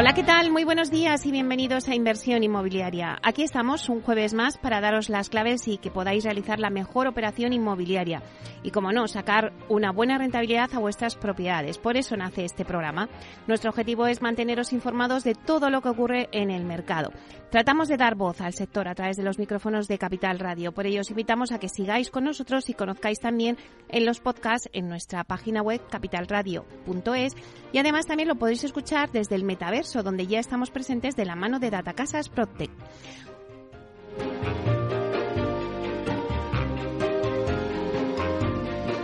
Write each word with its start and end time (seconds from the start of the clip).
Hola, 0.00 0.14
¿qué 0.14 0.22
tal? 0.22 0.52
Muy 0.52 0.62
buenos 0.62 0.92
días 0.92 1.26
y 1.26 1.32
bienvenidos 1.32 1.88
a 1.88 1.94
Inversión 1.96 2.44
Inmobiliaria. 2.44 3.18
Aquí 3.20 3.42
estamos 3.42 3.88
un 3.88 4.00
jueves 4.00 4.32
más 4.32 4.56
para 4.56 4.80
daros 4.80 5.08
las 5.08 5.28
claves 5.28 5.66
y 5.66 5.78
que 5.78 5.90
podáis 5.90 6.22
realizar 6.22 6.60
la 6.60 6.70
mejor 6.70 7.08
operación 7.08 7.52
inmobiliaria 7.52 8.22
y, 8.62 8.70
como 8.70 8.92
no, 8.92 9.08
sacar 9.08 9.52
una 9.68 9.90
buena 9.90 10.16
rentabilidad 10.16 10.72
a 10.72 10.78
vuestras 10.78 11.16
propiedades. 11.16 11.78
Por 11.78 11.96
eso 11.96 12.16
nace 12.16 12.44
este 12.44 12.64
programa. 12.64 13.08
Nuestro 13.48 13.70
objetivo 13.70 14.06
es 14.06 14.22
manteneros 14.22 14.72
informados 14.72 15.24
de 15.24 15.34
todo 15.34 15.68
lo 15.68 15.82
que 15.82 15.88
ocurre 15.88 16.28
en 16.30 16.52
el 16.52 16.64
mercado. 16.64 17.10
Tratamos 17.50 17.88
de 17.88 17.96
dar 17.96 18.14
voz 18.14 18.40
al 18.40 18.52
sector 18.52 18.86
a 18.86 18.94
través 18.94 19.16
de 19.16 19.24
los 19.24 19.40
micrófonos 19.40 19.88
de 19.88 19.98
Capital 19.98 20.38
Radio. 20.38 20.70
Por 20.70 20.86
ello 20.86 21.00
os 21.00 21.10
invitamos 21.10 21.50
a 21.50 21.58
que 21.58 21.68
sigáis 21.68 22.10
con 22.10 22.22
nosotros 22.22 22.70
y 22.70 22.74
conozcáis 22.74 23.18
también 23.18 23.56
en 23.88 24.06
los 24.06 24.20
podcasts 24.20 24.68
en 24.72 24.88
nuestra 24.88 25.24
página 25.24 25.60
web 25.60 25.80
capitalradio.es 25.90 27.34
y 27.72 27.78
además 27.78 28.06
también 28.06 28.28
lo 28.28 28.36
podéis 28.36 28.62
escuchar 28.62 29.10
desde 29.10 29.34
el 29.34 29.42
metaverso 29.42 29.87
donde 29.94 30.26
ya 30.26 30.38
estamos 30.38 30.70
presentes 30.70 31.16
de 31.16 31.24
la 31.24 31.34
mano 31.34 31.58
de 31.58 31.70
Datacasas 31.70 32.28
Protec. 32.28 32.70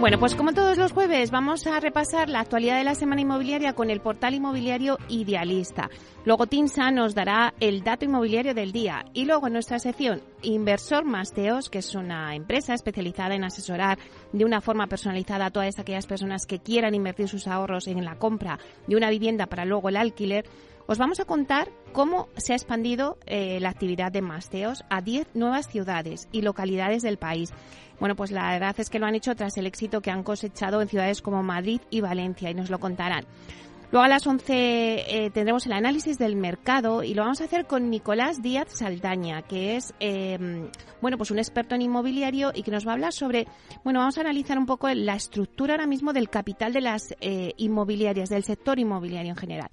Bueno, 0.05 0.19
pues 0.19 0.35
como 0.35 0.53
todos 0.53 0.77
los 0.77 0.93
jueves 0.93 1.31
vamos 1.31 1.67
a 1.67 1.81
repasar 1.81 2.29
la 2.29 2.41
actualidad 2.41 2.77
de 2.77 2.85
la 2.85 2.95
semana 2.95 3.23
inmobiliaria 3.23 3.73
con 3.73 3.89
el 3.89 4.01
portal 4.01 4.35
inmobiliario 4.35 4.99
Idealista. 5.09 5.89
Luego 6.27 6.47
Tinsa 6.47 6.91
nos 6.91 7.15
dará 7.15 7.55
el 7.59 7.83
dato 7.83 8.05
inmobiliario 8.05 8.53
del 8.53 8.71
día 8.71 9.07
y 9.15 9.25
luego 9.25 9.47
en 9.47 9.55
nuestra 9.55 9.79
sección 9.79 10.21
Inversor 10.43 11.07
Masteos, 11.07 11.71
que 11.71 11.79
es 11.79 11.95
una 11.95 12.37
empresa 12.37 12.75
especializada 12.75 13.35
en 13.35 13.45
asesorar 13.45 13.98
de 14.31 14.45
una 14.45 14.61
forma 14.61 14.89
personalizada 14.89 15.47
a 15.47 15.51
todas 15.51 15.79
aquellas 15.79 16.07
personas 16.07 16.45
que 16.45 16.59
quieran 16.59 16.95
invertir 16.95 17.29
sus 17.29 17.47
ahorros 17.47 17.87
en 17.87 18.05
la 18.05 18.19
compra 18.19 18.59
de 18.87 18.97
una 18.97 19.09
vivienda 19.09 19.47
para 19.47 19.65
luego 19.65 19.89
el 19.89 19.97
alquiler 19.97 20.45
os 20.87 20.99
vamos 20.99 21.21
a 21.21 21.25
contar 21.25 21.71
cómo 21.93 22.29
se 22.37 22.53
ha 22.53 22.57
expandido 22.57 23.19
eh, 23.27 23.59
la 23.61 23.71
actividad 23.71 24.13
de 24.13 24.20
Masteos 24.20 24.85
a 24.91 25.01
10 25.01 25.29
nuevas 25.35 25.69
ciudades 25.69 26.29
y 26.33 26.42
localidades 26.42 27.03
del 27.03 27.17
país. 27.17 27.51
Bueno, 28.01 28.17
pues 28.17 28.31
la 28.31 28.51
verdad 28.51 28.75
es 28.79 28.91
que 28.91 28.98
lo 28.98 29.07
han 29.07 29.14
hecho 29.14 29.35
tras 29.35 29.57
el 29.57 29.67
éxito 29.67 30.01
que 30.01 30.11
han 30.11 30.25
cosechado 30.25 30.83
en 30.83 30.89
ciudades 30.89 31.23
como 31.23 31.42
Madrid 31.42 31.81
y 31.91 32.01
Valencia 32.01 32.51
y 32.51 32.55
nos 32.55 32.69
lo 32.69 32.81
contarán. 32.81 33.25
Luego 33.92 34.05
a 34.05 34.08
las 34.08 34.27
11 34.27 34.45
eh, 34.48 35.31
tendremos 35.31 35.67
el 35.67 35.73
análisis 35.73 36.19
del 36.19 36.35
mercado 36.35 37.05
y 37.05 37.14
lo 37.14 37.23
vamos 37.23 37.41
a 37.41 37.45
hacer 37.45 37.67
con 37.67 37.91
Nicolás 37.91 38.42
Díaz 38.42 38.67
Saldaña, 38.70 39.42
que 39.42 39.77
es 39.77 39.95
eh, 40.01 40.69
bueno 41.01 41.17
pues 41.17 41.31
un 41.31 41.39
experto 41.39 41.77
en 41.77 41.83
inmobiliario 41.83 42.51
y 42.53 42.64
que 42.64 42.73
nos 42.73 42.85
va 42.85 42.91
a 42.91 42.95
hablar 42.95 43.13
sobre 43.13 43.47
bueno 43.85 44.01
vamos 44.01 44.19
a 44.19 44.23
analizar 44.23 44.58
un 44.58 44.67
poco 44.67 44.89
la 44.89 45.14
estructura 45.14 45.75
ahora 45.75 45.87
mismo 45.87 46.13
del 46.13 46.29
capital 46.29 46.73
de 46.73 46.81
las 46.81 47.14
inmobiliarias 47.57 48.31
del 48.31 48.42
sector 48.42 48.81
inmobiliario 48.81 49.31
en 49.31 49.37
general. 49.37 49.69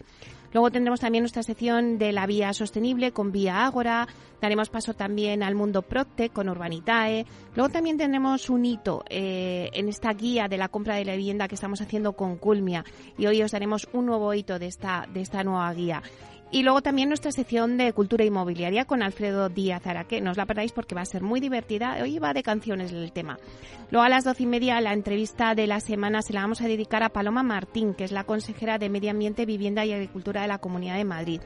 Luego 0.53 0.69
tendremos 0.72 1.00
también 1.00 1.23
nuestra 1.23 1.44
sección 1.44 1.97
de 1.97 2.12
la 2.12 2.25
vía 2.25 2.53
sostenible 2.53 3.12
con 3.12 3.31
Vía 3.31 3.66
Ágora. 3.66 4.07
Daremos 4.41 4.69
paso 4.69 4.94
también 4.94 5.44
al 5.44 5.56
mundo 5.56 5.81
Procte 5.81 6.29
con 6.29 6.50
Urbanitae. 6.50 7.25
Luego 7.56 7.72
también 7.72 7.97
tendremos 7.97 8.50
un 8.50 8.66
hito 8.66 9.03
eh, 9.09 9.69
en 9.73 9.88
esta 9.88 10.13
guía 10.13 10.47
de 10.47 10.57
la 10.57 10.67
compra 10.67 10.95
de 10.95 11.06
la 11.06 11.16
vivienda 11.16 11.47
que 11.47 11.56
estamos 11.56 11.81
haciendo 11.81 12.13
con 12.13 12.38
Culmia. 12.38 12.84
Y 13.17 13.28
hoy 13.28 13.41
os 13.44 13.51
daremos 13.51 13.88
un 13.94 14.07
nuevo 14.07 14.34
hito 14.34 14.59
de 14.59 14.67
esta, 14.67 15.07
de 15.13 15.22
esta 15.22 15.44
nueva 15.44 15.73
guía. 15.73 16.01
Y 16.53 16.63
luego 16.63 16.81
también 16.81 17.07
nuestra 17.07 17.31
sección 17.31 17.78
de 17.78 17.94
cultura 17.94 18.25
inmobiliaria 18.25 18.84
con 18.84 19.01
Alfredo 19.01 19.47
Díaz 19.47 19.88
Araque. 19.88 20.19
No 20.19 20.31
os 20.31 20.38
la 20.38 20.45
perdáis 20.45 20.73
porque 20.73 20.95
va 20.95 21.01
a 21.01 21.06
ser 21.06 21.22
muy 21.22 21.39
divertida. 21.39 21.97
Hoy 22.01 22.19
va 22.19 22.34
de 22.34 22.44
canciones 22.44 22.91
el 22.91 23.13
tema. 23.13 23.39
Luego 23.89 24.03
a 24.03 24.09
las 24.09 24.25
doce 24.25 24.44
y 24.44 24.47
media 24.47 24.81
la 24.81 24.91
entrevista 24.91 25.56
de 25.56 25.66
la 25.66 25.79
semana 25.79 26.22
se 26.22 26.34
la 26.34 26.41
vamos 26.41 26.61
a 26.61 26.67
dedicar 26.67 27.03
a 27.03 27.09
Paloma 27.09 27.41
Martín, 27.41 27.94
que 27.94 28.03
es 28.03 28.11
la 28.11 28.25
consejera 28.25 28.78
de 28.78 28.90
Medio 28.90 29.11
Ambiente, 29.11 29.45
Vivienda 29.45 29.85
y 29.85 29.94
Agricultura 29.94 30.41
de 30.41 30.50
la 30.50 30.57
Comunidad 30.57 30.97
de 30.97 31.06
Madrid. 31.06 31.41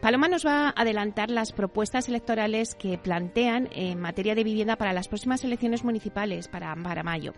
Paloma 0.00 0.28
nos 0.28 0.46
va 0.46 0.68
a 0.68 0.74
adelantar 0.80 1.28
las 1.28 1.52
propuestas 1.52 2.08
electorales 2.08 2.74
que 2.74 2.96
plantean 2.96 3.68
en 3.72 4.00
materia 4.00 4.34
de 4.34 4.44
vivienda 4.44 4.76
para 4.76 4.94
las 4.94 5.08
próximas 5.08 5.44
elecciones 5.44 5.84
municipales 5.84 6.48
para, 6.48 6.74
para 6.76 7.02
mayo. 7.02 7.34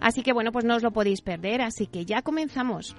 Así 0.00 0.22
que 0.22 0.32
bueno, 0.34 0.52
pues 0.52 0.64
no 0.64 0.76
os 0.76 0.82
lo 0.82 0.90
podéis 0.90 1.22
perder, 1.22 1.62
así 1.62 1.86
que 1.86 2.04
ya 2.04 2.20
comenzamos. 2.20 2.96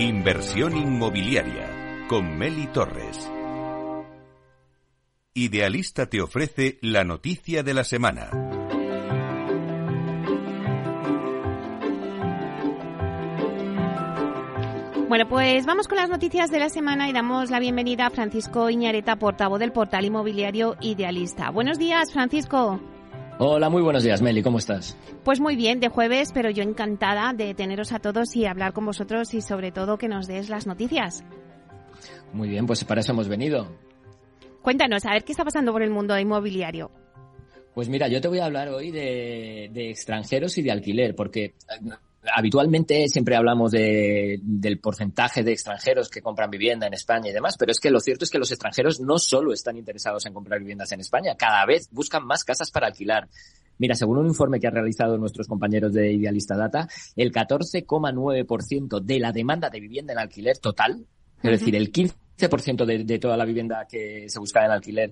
Inversión 0.00 0.78
inmobiliaria 0.78 2.06
con 2.08 2.38
Meli 2.38 2.68
Torres. 2.68 3.30
Idealista 5.34 6.06
te 6.06 6.22
ofrece 6.22 6.78
la 6.80 7.04
noticia 7.04 7.62
de 7.62 7.74
la 7.74 7.84
semana. 7.84 8.30
Bueno, 15.06 15.28
pues 15.28 15.66
vamos 15.66 15.86
con 15.86 15.98
las 15.98 16.08
noticias 16.08 16.50
de 16.50 16.60
la 16.60 16.70
semana 16.70 17.10
y 17.10 17.12
damos 17.12 17.50
la 17.50 17.60
bienvenida 17.60 18.06
a 18.06 18.10
Francisco 18.10 18.70
Iñareta, 18.70 19.16
portavoz 19.16 19.60
del 19.60 19.72
portal 19.72 20.06
inmobiliario 20.06 20.76
Idealista. 20.80 21.50
Buenos 21.50 21.78
días, 21.78 22.10
Francisco. 22.10 22.80
Hola, 23.42 23.70
muy 23.70 23.80
buenos 23.80 24.02
días, 24.02 24.20
Meli, 24.20 24.42
¿cómo 24.42 24.58
estás? 24.58 24.98
Pues 25.24 25.40
muy 25.40 25.56
bien, 25.56 25.80
de 25.80 25.88
jueves, 25.88 26.30
pero 26.34 26.50
yo 26.50 26.62
encantada 26.62 27.32
de 27.32 27.54
teneros 27.54 27.90
a 27.92 27.98
todos 27.98 28.36
y 28.36 28.44
hablar 28.44 28.74
con 28.74 28.84
vosotros 28.84 29.32
y 29.32 29.40
sobre 29.40 29.72
todo 29.72 29.96
que 29.96 30.08
nos 30.08 30.26
des 30.26 30.50
las 30.50 30.66
noticias. 30.66 31.24
Muy 32.34 32.50
bien, 32.50 32.66
pues 32.66 32.84
para 32.84 33.00
eso 33.00 33.12
hemos 33.12 33.28
venido. 33.28 33.66
Cuéntanos, 34.60 35.06
a 35.06 35.12
ver 35.12 35.24
qué 35.24 35.32
está 35.32 35.42
pasando 35.42 35.72
por 35.72 35.80
el 35.82 35.88
mundo 35.88 36.18
inmobiliario. 36.18 36.90
Pues 37.72 37.88
mira, 37.88 38.08
yo 38.08 38.20
te 38.20 38.28
voy 38.28 38.40
a 38.40 38.44
hablar 38.44 38.68
hoy 38.68 38.90
de, 38.90 39.70
de 39.72 39.88
extranjeros 39.88 40.58
y 40.58 40.62
de 40.62 40.72
alquiler, 40.72 41.14
porque 41.14 41.54
habitualmente 42.34 43.08
siempre 43.08 43.36
hablamos 43.36 43.70
de, 43.70 44.38
del 44.42 44.78
porcentaje 44.78 45.42
de 45.42 45.52
extranjeros 45.52 46.08
que 46.08 46.20
compran 46.20 46.50
vivienda 46.50 46.86
en 46.86 46.94
España 46.94 47.30
y 47.30 47.32
demás, 47.32 47.56
pero 47.58 47.72
es 47.72 47.80
que 47.80 47.90
lo 47.90 48.00
cierto 48.00 48.24
es 48.24 48.30
que 48.30 48.38
los 48.38 48.50
extranjeros 48.50 49.00
no 49.00 49.18
solo 49.18 49.52
están 49.52 49.76
interesados 49.76 50.26
en 50.26 50.34
comprar 50.34 50.60
viviendas 50.60 50.92
en 50.92 51.00
España, 51.00 51.34
cada 51.36 51.64
vez 51.66 51.88
buscan 51.90 52.26
más 52.26 52.44
casas 52.44 52.70
para 52.70 52.88
alquilar. 52.88 53.28
Mira, 53.78 53.94
según 53.94 54.18
un 54.18 54.26
informe 54.26 54.60
que 54.60 54.66
han 54.66 54.74
realizado 54.74 55.16
nuestros 55.16 55.48
compañeros 55.48 55.94
de 55.94 56.12
Idealista 56.12 56.54
Data, 56.54 56.86
el 57.16 57.32
14,9% 57.32 59.00
de 59.00 59.18
la 59.18 59.32
demanda 59.32 59.70
de 59.70 59.80
vivienda 59.80 60.12
en 60.12 60.18
alquiler 60.18 60.58
total, 60.58 61.06
es 61.42 61.50
decir, 61.50 61.74
el 61.74 61.90
15 61.90 62.14
15% 62.40 62.84
de, 62.84 63.04
de, 63.04 63.18
toda 63.18 63.36
la 63.36 63.44
vivienda 63.44 63.86
que 63.88 64.28
se 64.28 64.38
buscaba 64.38 64.66
en 64.66 64.72
alquiler 64.72 65.10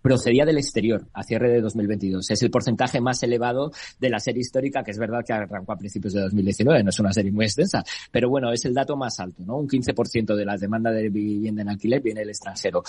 procedía 0.00 0.44
del 0.44 0.58
exterior 0.58 1.06
a 1.12 1.22
cierre 1.22 1.50
de 1.50 1.60
2022. 1.60 2.30
Es 2.30 2.42
el 2.42 2.50
porcentaje 2.50 3.00
más 3.00 3.22
elevado 3.22 3.70
de 3.98 4.10
la 4.10 4.18
serie 4.18 4.40
histórica, 4.40 4.82
que 4.82 4.92
es 4.92 4.98
verdad 4.98 5.20
que 5.26 5.32
arrancó 5.32 5.72
a 5.72 5.76
principios 5.76 6.14
de 6.14 6.22
2019, 6.22 6.82
no 6.82 6.90
es 6.90 7.00
una 7.00 7.12
serie 7.12 7.32
muy 7.32 7.44
extensa, 7.44 7.84
pero 8.10 8.28
bueno, 8.28 8.52
es 8.52 8.64
el 8.64 8.74
dato 8.74 8.96
más 8.96 9.18
alto, 9.20 9.42
¿no? 9.44 9.58
Un 9.58 9.68
15% 9.68 10.34
de 10.34 10.44
la 10.44 10.56
demanda 10.56 10.90
de 10.90 11.08
vivienda 11.08 11.62
en 11.62 11.68
alquiler 11.68 12.00
viene 12.00 12.20
del 12.20 12.30
extranjero. 12.30 12.82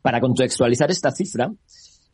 Para 0.00 0.20
contextualizar 0.20 0.90
esta 0.90 1.10
cifra, 1.10 1.50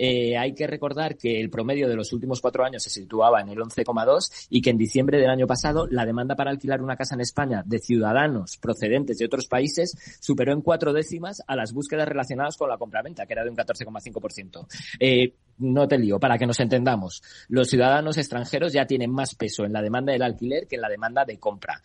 eh, 0.02 0.38
hay 0.38 0.54
que 0.54 0.66
recordar 0.66 1.18
que 1.18 1.38
el 1.38 1.50
promedio 1.50 1.86
de 1.86 1.94
los 1.94 2.14
últimos 2.14 2.40
cuatro 2.40 2.64
años 2.64 2.82
se 2.82 2.88
situaba 2.88 3.42
en 3.42 3.50
el 3.50 3.58
11,2 3.58 4.46
y 4.48 4.62
que 4.62 4.70
en 4.70 4.78
diciembre 4.78 5.18
del 5.18 5.28
año 5.28 5.46
pasado 5.46 5.86
la 5.90 6.06
demanda 6.06 6.34
para 6.36 6.50
alquilar 6.50 6.80
una 6.80 6.96
casa 6.96 7.16
en 7.16 7.20
España 7.20 7.62
de 7.66 7.80
ciudadanos 7.80 8.56
procedentes 8.56 9.18
de 9.18 9.26
otros 9.26 9.46
países 9.46 9.94
superó 10.18 10.54
en 10.54 10.62
cuatro 10.62 10.94
décimas 10.94 11.42
a 11.46 11.54
las 11.54 11.74
búsquedas 11.74 12.08
relacionadas 12.08 12.56
con 12.56 12.70
la 12.70 12.78
compraventa, 12.78 13.26
que 13.26 13.34
era 13.34 13.44
de 13.44 13.50
un 13.50 13.56
14,5%. 13.56 14.66
Eh, 14.98 15.34
no 15.58 15.86
te 15.86 15.98
lío, 15.98 16.18
para 16.18 16.38
que 16.38 16.46
nos 16.46 16.60
entendamos. 16.60 17.22
Los 17.48 17.68
ciudadanos 17.68 18.16
extranjeros 18.16 18.72
ya 18.72 18.86
tienen 18.86 19.10
más 19.10 19.34
peso 19.34 19.66
en 19.66 19.74
la 19.74 19.82
demanda 19.82 20.14
del 20.14 20.22
alquiler 20.22 20.66
que 20.66 20.76
en 20.76 20.82
la 20.82 20.88
demanda 20.88 21.26
de 21.26 21.38
compra. 21.38 21.78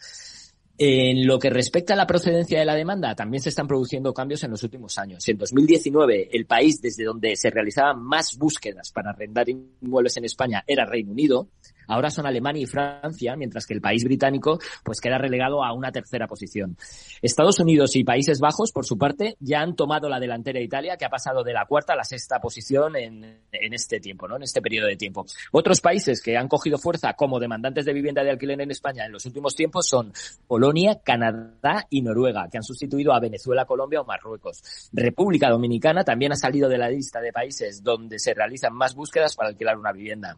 En 0.78 1.26
lo 1.26 1.40
que 1.40 1.50
respecta 1.50 1.94
a 1.94 1.98
la 1.98 2.06
procedencia 2.06 2.60
de 2.60 2.66
la 2.66 2.76
demanda, 2.76 3.16
también 3.16 3.42
se 3.42 3.48
están 3.48 3.66
produciendo 3.66 4.14
cambios 4.14 4.44
en 4.44 4.52
los 4.52 4.62
últimos 4.64 4.98
años. 4.98 5.26
En 5.30 5.38
2019, 5.38 6.30
el 6.34 6.46
país 6.46 6.82
desde 6.82 7.06
donde 7.06 7.38
se 7.38 7.50
realizaban 7.50 8.04
más 8.04 8.38
búsquedas 8.38 8.92
para 8.92 9.12
arrendar 9.12 9.48
inmuebles 9.48 10.18
en 10.18 10.26
España 10.26 10.66
era 10.68 10.86
Reino 10.86 11.12
Unido, 11.12 11.48
Ahora 11.88 12.10
son 12.10 12.26
Alemania 12.26 12.64
y 12.64 12.66
Francia, 12.66 13.36
mientras 13.36 13.66
que 13.66 13.74
el 13.74 13.82
país 13.82 14.04
británico 14.04 14.60
pues 14.84 15.00
queda 15.00 15.18
relegado 15.18 15.64
a 15.64 15.74
una 15.74 15.92
tercera 15.92 16.28
posición. 16.28 16.78
Estados 17.22 17.60
Unidos 17.60 17.96
y 17.96 18.04
Países 18.04 18.40
Bajos, 18.40 18.72
por 18.72 18.86
su 18.86 18.98
parte, 18.98 19.36
ya 19.40 19.62
han 19.62 19.76
tomado 19.76 20.10
la 20.10 20.20
delantera 20.20 20.60
de 20.60 20.66
Italia, 20.66 20.98
que 20.98 21.06
ha 21.06 21.10
pasado 21.10 21.44
de 21.44 21.54
la 21.54 21.66
cuarta 21.66 21.94
a 21.94 21.96
la 21.96 22.04
sexta 22.04 22.40
posición 22.40 22.96
en, 22.96 23.42
este 23.52 24.00
tiempo, 24.00 24.28
¿no? 24.28 24.36
En 24.36 24.44
este 24.44 24.62
periodo 24.62 24.88
de 24.88 24.96
tiempo. 24.96 25.26
Otros 25.52 25.82
países 25.82 26.22
que 26.22 26.38
han 26.38 26.48
cogido 26.48 26.78
fuerza 26.78 27.14
como 27.14 27.40
demandantes 27.40 27.86
de 27.86 27.94
vivienda 27.94 28.24
de 28.24 28.32
alquiler 28.32 28.62
en 28.62 28.72
España 28.72 29.06
en 29.06 29.12
los 29.12 29.26
últimos 29.26 29.56
tiempos 29.56 29.88
son 29.88 30.14
Polonia, 30.48 31.00
Canadá 31.04 31.86
y 31.90 32.02
Noruega, 32.02 32.48
que 32.52 32.58
han 32.58 32.64
sustituido 32.64 33.14
a 33.14 33.20
Venezuela, 33.20 33.66
Colombia 33.66 34.02
o 34.02 34.06
Marruecos. 34.06 34.90
República 34.94 35.50
Dominicana 35.50 36.04
también 36.04 36.32
ha 36.32 36.36
salido 36.36 36.70
de 36.70 36.78
la 36.78 36.90
lista 36.90 37.20
de 37.20 37.34
países 37.34 37.84
donde 37.84 38.20
se 38.20 38.34
realizan 38.34 38.74
más 38.74 38.96
búsquedas 38.96 39.36
para 39.36 39.50
alquilar 39.50 39.78
una 39.78 39.92
vivienda. 39.92 40.38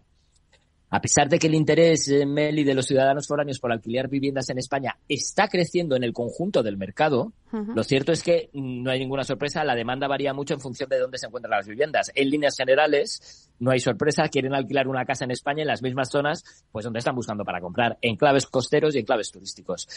A 0.89 1.01
pesar 1.01 1.27
de 1.27 1.37
que 1.37 1.47
el 1.47 1.55
interés, 1.55 2.07
eh, 2.07 2.25
Meli, 2.25 2.63
de 2.63 2.73
los 2.73 2.85
ciudadanos 2.85 3.27
foráneos 3.27 3.59
por 3.59 3.73
alquilar 3.73 4.07
viviendas 4.07 4.49
en 4.49 4.57
España 4.57 4.97
está 5.09 5.49
creciendo 5.49 5.97
en 5.97 6.03
el 6.03 6.13
conjunto 6.13 6.63
del 6.63 6.77
mercado, 6.77 7.33
lo 7.51 7.83
cierto 7.83 8.13
es 8.13 8.23
que 8.23 8.49
no 8.53 8.91
hay 8.91 8.99
ninguna 8.99 9.25
sorpresa, 9.25 9.65
la 9.65 9.75
demanda 9.75 10.07
varía 10.07 10.33
mucho 10.33 10.53
en 10.53 10.61
función 10.61 10.89
de 10.89 10.99
dónde 10.99 11.17
se 11.17 11.25
encuentran 11.25 11.51
las 11.51 11.67
viviendas. 11.67 12.11
En 12.15 12.29
líneas 12.29 12.55
generales, 12.55 13.49
no 13.59 13.71
hay 13.71 13.79
sorpresa, 13.79 14.29
quieren 14.29 14.53
alquilar 14.53 14.87
una 14.87 15.05
casa 15.05 15.25
en 15.25 15.31
España 15.31 15.61
en 15.61 15.67
las 15.67 15.81
mismas 15.81 16.09
zonas, 16.09 16.43
pues 16.71 16.85
donde 16.85 16.99
están 16.99 17.15
buscando 17.15 17.43
para 17.43 17.59
comprar, 17.59 17.97
en 18.01 18.15
claves 18.15 18.45
costeros 18.45 18.95
y 18.95 18.99
en 18.99 19.05
claves 19.05 19.31
turísticos. 19.31 19.87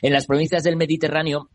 En 0.00 0.12
las 0.14 0.26
provincias 0.26 0.62
del 0.62 0.76
Mediterráneo, 0.76 1.50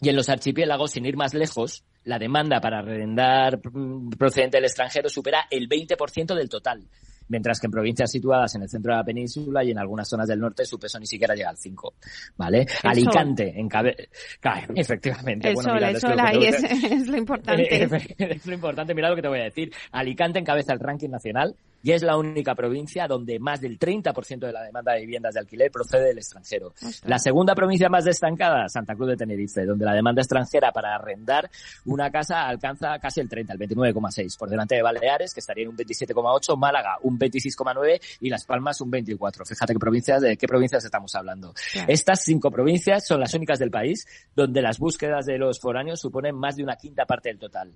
y 0.00 0.08
en 0.08 0.16
los 0.16 0.28
archipiélagos, 0.28 0.90
sin 0.90 1.06
ir 1.06 1.16
más 1.16 1.32
lejos, 1.32 1.84
la 2.02 2.18
demanda 2.18 2.60
para 2.60 2.80
arrendar 2.80 3.60
mm, 3.62 4.10
procedente 4.10 4.56
del 4.56 4.64
extranjero 4.64 5.08
supera 5.08 5.46
el 5.48 5.68
20% 5.68 6.34
del 6.34 6.48
total 6.48 6.88
mientras 7.28 7.60
que 7.60 7.66
en 7.66 7.70
provincias 7.70 8.10
situadas 8.10 8.54
en 8.54 8.62
el 8.62 8.68
centro 8.68 8.92
de 8.92 8.98
la 8.98 9.04
península 9.04 9.64
y 9.64 9.70
en 9.70 9.78
algunas 9.78 10.08
zonas 10.08 10.28
del 10.28 10.40
norte 10.40 10.64
su 10.64 10.78
peso 10.78 10.98
ni 10.98 11.06
siquiera 11.06 11.34
llega 11.34 11.50
al 11.50 11.56
5, 11.56 11.94
¿vale? 12.36 12.66
Alicante, 12.82 13.52
en 13.58 13.68
cabe... 13.68 14.08
Claro, 14.40 14.72
efectivamente. 14.76 15.48
El 15.48 15.54
bueno, 15.54 15.70
sol, 15.70 15.82
el 15.82 16.00
sol 16.00 16.20
ahí 16.20 16.44
es, 16.44 16.62
es, 16.64 17.08
lo 17.08 17.16
importante. 17.16 17.82
es 18.18 18.46
lo 18.46 18.54
importante, 18.54 18.94
mira 18.94 19.08
lo 19.08 19.16
que 19.16 19.22
te 19.22 19.28
voy 19.28 19.40
a 19.40 19.44
decir. 19.44 19.72
Alicante 19.92 20.38
encabeza 20.38 20.72
el 20.72 20.80
ranking 20.80 21.10
nacional 21.10 21.54
y 21.82 21.92
es 21.92 22.02
la 22.02 22.16
única 22.16 22.54
provincia 22.54 23.06
donde 23.06 23.38
más 23.38 23.60
del 23.60 23.78
30% 23.78 24.38
de 24.38 24.52
la 24.52 24.62
demanda 24.62 24.92
de 24.92 25.00
viviendas 25.00 25.34
de 25.34 25.40
alquiler 25.40 25.70
procede 25.70 26.06
del 26.06 26.18
extranjero. 26.18 26.72
La 27.04 27.18
segunda 27.18 27.54
provincia 27.54 27.88
más 27.88 28.04
destancada, 28.04 28.68
Santa 28.68 28.94
Cruz 28.94 29.10
de 29.10 29.16
Tenerife, 29.16 29.64
donde 29.64 29.84
la 29.84 29.94
demanda 29.94 30.22
extranjera 30.22 30.72
para 30.72 30.94
arrendar 30.94 31.50
una 31.86 32.10
casa 32.10 32.46
alcanza 32.46 32.98
casi 32.98 33.20
el 33.20 33.28
30, 33.28 33.52
el 33.52 33.58
29,6, 33.58 34.38
por 34.38 34.48
delante 34.48 34.76
de 34.76 34.82
Baleares, 34.82 35.34
que 35.34 35.40
estaría 35.40 35.64
en 35.64 35.70
un 35.70 35.76
27,8, 35.76 36.56
Málaga 36.56 36.96
un 37.02 37.18
26,9 37.18 38.00
y 38.20 38.30
Las 38.30 38.44
Palmas 38.44 38.80
un 38.80 38.90
24. 38.90 39.44
Fíjate 39.44 39.72
qué 39.72 39.78
provincias, 39.78 40.22
de 40.22 40.36
qué 40.36 40.46
provincias 40.46 40.84
estamos 40.84 41.14
hablando. 41.14 41.52
Estas 41.86 42.22
cinco 42.22 42.50
provincias 42.50 43.06
son 43.06 43.20
las 43.20 43.34
únicas 43.34 43.58
del 43.58 43.70
país 43.70 44.06
donde 44.34 44.62
las 44.62 44.78
búsquedas 44.78 45.26
de 45.26 45.38
los 45.38 45.60
foráneos 45.60 46.00
suponen 46.00 46.36
más 46.36 46.56
de 46.56 46.62
una 46.62 46.76
quinta 46.76 47.04
parte 47.06 47.28
del 47.28 47.38
total. 47.38 47.72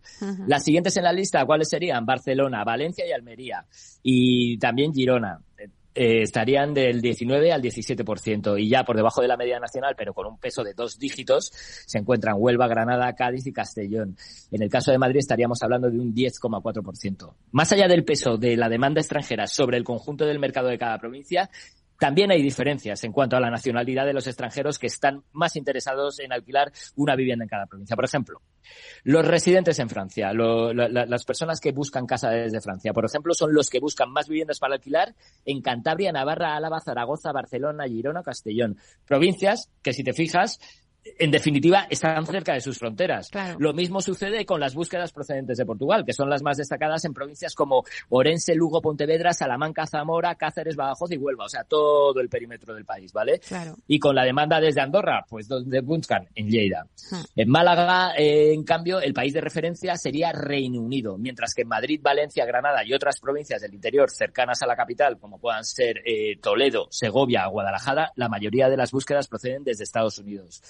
Las 0.47 0.65
siguientes 0.65 0.97
en 0.97 1.05
la 1.05 1.13
lista, 1.13 1.45
¿cuáles 1.45 1.69
serían? 1.69 2.07
Barcelona, 2.07 2.65
Valencia 2.65 3.07
y 3.07 3.13
Almería 3.13 3.65
y 4.03 4.59
también 4.59 4.93
Girona. 4.93 5.41
Eh, 5.99 6.21
estarían 6.21 6.75
del 6.75 7.01
19 7.01 7.53
al 7.53 7.63
17% 7.63 8.61
y 8.61 8.69
ya 8.69 8.85
por 8.85 8.97
debajo 8.97 9.23
de 9.23 9.29
la 9.29 9.39
media 9.39 9.59
nacional, 9.59 9.95
pero 9.97 10.13
con 10.13 10.27
un 10.27 10.39
peso 10.39 10.63
de 10.63 10.75
dos 10.75 10.99
dígitos, 10.99 11.51
se 11.87 11.97
encuentran 11.97 12.35
Huelva, 12.37 12.69
Granada, 12.69 13.15
Cádiz 13.15 13.47
y 13.47 13.53
Castellón. 13.53 14.15
En 14.51 14.63
el 14.63 14.69
caso 14.69 14.93
de 14.93 14.99
Madrid 14.99 15.21
estaríamos 15.21 15.63
hablando 15.63 15.89
de 15.89 15.99
un 15.99 16.15
10,4%. 16.15 17.33
Más 17.53 17.73
allá 17.73 17.89
del 17.89 18.05
peso 18.05 18.37
de 18.37 18.59
la 18.59 18.69
demanda 18.69 19.01
extranjera 19.01 19.47
sobre 19.47 19.79
el 19.79 19.85
conjunto 19.85 20.27
del 20.27 20.39
mercado 20.39 20.69
de 20.69 20.77
cada 20.77 20.99
provincia, 20.99 21.49
también 21.99 22.31
hay 22.31 22.43
diferencias 22.43 23.03
en 23.05 23.13
cuanto 23.13 23.37
a 23.37 23.41
la 23.41 23.51
nacionalidad 23.51 24.07
de 24.07 24.13
los 24.13 24.27
extranjeros 24.27 24.79
que 24.79 24.87
están 24.87 25.23
más 25.33 25.57
interesados 25.57 26.19
en 26.21 26.33
alquilar 26.33 26.73
una 26.97 27.17
vivienda 27.17 27.45
en 27.45 27.49
cada 27.49 27.67
provincia. 27.67 27.97
Por 27.97 28.05
ejemplo, 28.05 28.41
los 29.05 29.27
residentes 29.27 29.79
en 29.79 29.89
Francia, 29.89 30.33
las 30.33 31.25
personas 31.25 31.61
que 31.61 31.73
buscan 31.73 32.07
casa 32.07 32.31
desde 32.31 32.61
Francia, 32.61 32.93
por 32.93 33.05
ejemplo, 33.05 33.35
son 33.35 33.55
los 33.55 33.71
que 33.71 33.81
buscan 33.81 34.11
más 34.11 34.29
viviendas 34.29 34.59
para 34.59 34.75
alquilar 34.75 35.15
en 35.45 35.63
Cantabria, 35.63 36.13
Navarra, 36.13 36.57
Álava, 36.57 36.81
Zaragoza, 36.81 37.33
Barcelona, 37.33 37.87
Girona, 37.87 38.23
Castellón. 38.23 38.77
Provincias 39.07 39.71
que, 39.83 39.93
si 39.93 40.03
te 40.03 40.13
fijas, 40.13 40.59
en 41.19 41.31
definitiva, 41.31 41.87
están 41.91 42.27
cerca 42.27 42.55
de 42.55 42.61
sus 42.61 42.79
fronteras. 42.79 43.31
Lo 43.59 43.73
mismo 43.73 44.01
sucede 44.01 44.45
con 44.45 44.61
las 44.61 44.75
búsquedas 44.75 45.13
procedentes 45.13 45.59
de 45.59 45.67
Portugal, 45.67 46.05
que 46.05 46.13
son 46.13 46.29
las 46.29 46.43
más 46.43 46.57
destacadas 46.57 47.05
en 47.05 47.15
provincias 47.15 47.55
como 47.55 47.85
Orense, 48.09 48.55
Lugo, 48.55 48.81
Pontevedra, 48.81 49.33
Salamanca, 49.33 49.87
Zamora, 49.87 50.35
Cáceres, 50.35 50.77
Badajoz 50.77 51.13
y 51.13 51.17
Huelva, 51.17 51.45
o 51.45 51.49
sea, 51.49 51.65
todo 51.65 52.21
el 52.21 52.29
perímetro 52.29 52.75
del 52.75 52.85
país, 52.85 53.13
¿vale? 53.13 53.41
Y 53.87 53.99
con 53.99 54.15
la 54.15 54.25
demanda 54.25 54.61
desde 54.61 54.81
Andorra, 54.81 55.25
pues 55.29 55.49
donde 55.49 55.81
buscan, 55.81 56.29
en 56.35 56.49
Lleida. 56.49 56.87
En 57.35 57.49
Málaga, 57.49 58.15
eh, 58.17 58.53
en 58.53 58.65
cambio, 58.65 59.01
el 59.01 59.15
país 59.15 59.33
de 59.33 59.41
referencia 59.41 59.97
sería 59.97 60.33
Reino 60.33 60.81
Unido, 60.81 61.19
mientras 61.19 61.55
que 61.55 61.63
en 61.63 61.69
Madrid, 61.69 62.01
Valencia, 62.03 62.45
Granada 62.45 62.85
y 62.85 62.93
otras 62.93 63.21
provincias 63.21 63.63
del 63.63 63.75
interior 63.75 64.11
cercanas 64.11 64.63
a 64.63 64.67
la 64.67 64.77
capital, 64.77 65.19
como 65.19 65.39
puedan 65.39 65.65
ser 65.65 66.03
eh, 66.05 66.39
Toledo, 66.41 66.89
Segovia 66.91 67.49
o 67.49 67.53
Guadalajara, 67.53 68.13
la 68.17 68.29
mayoría 68.29 68.69
de 68.69 68.77
las 68.77 68.91
búsquedas 68.91 69.29
proceden 69.29 69.65
desde 69.65 69.85
Estados 69.85 70.19
Unidos. 70.19 70.63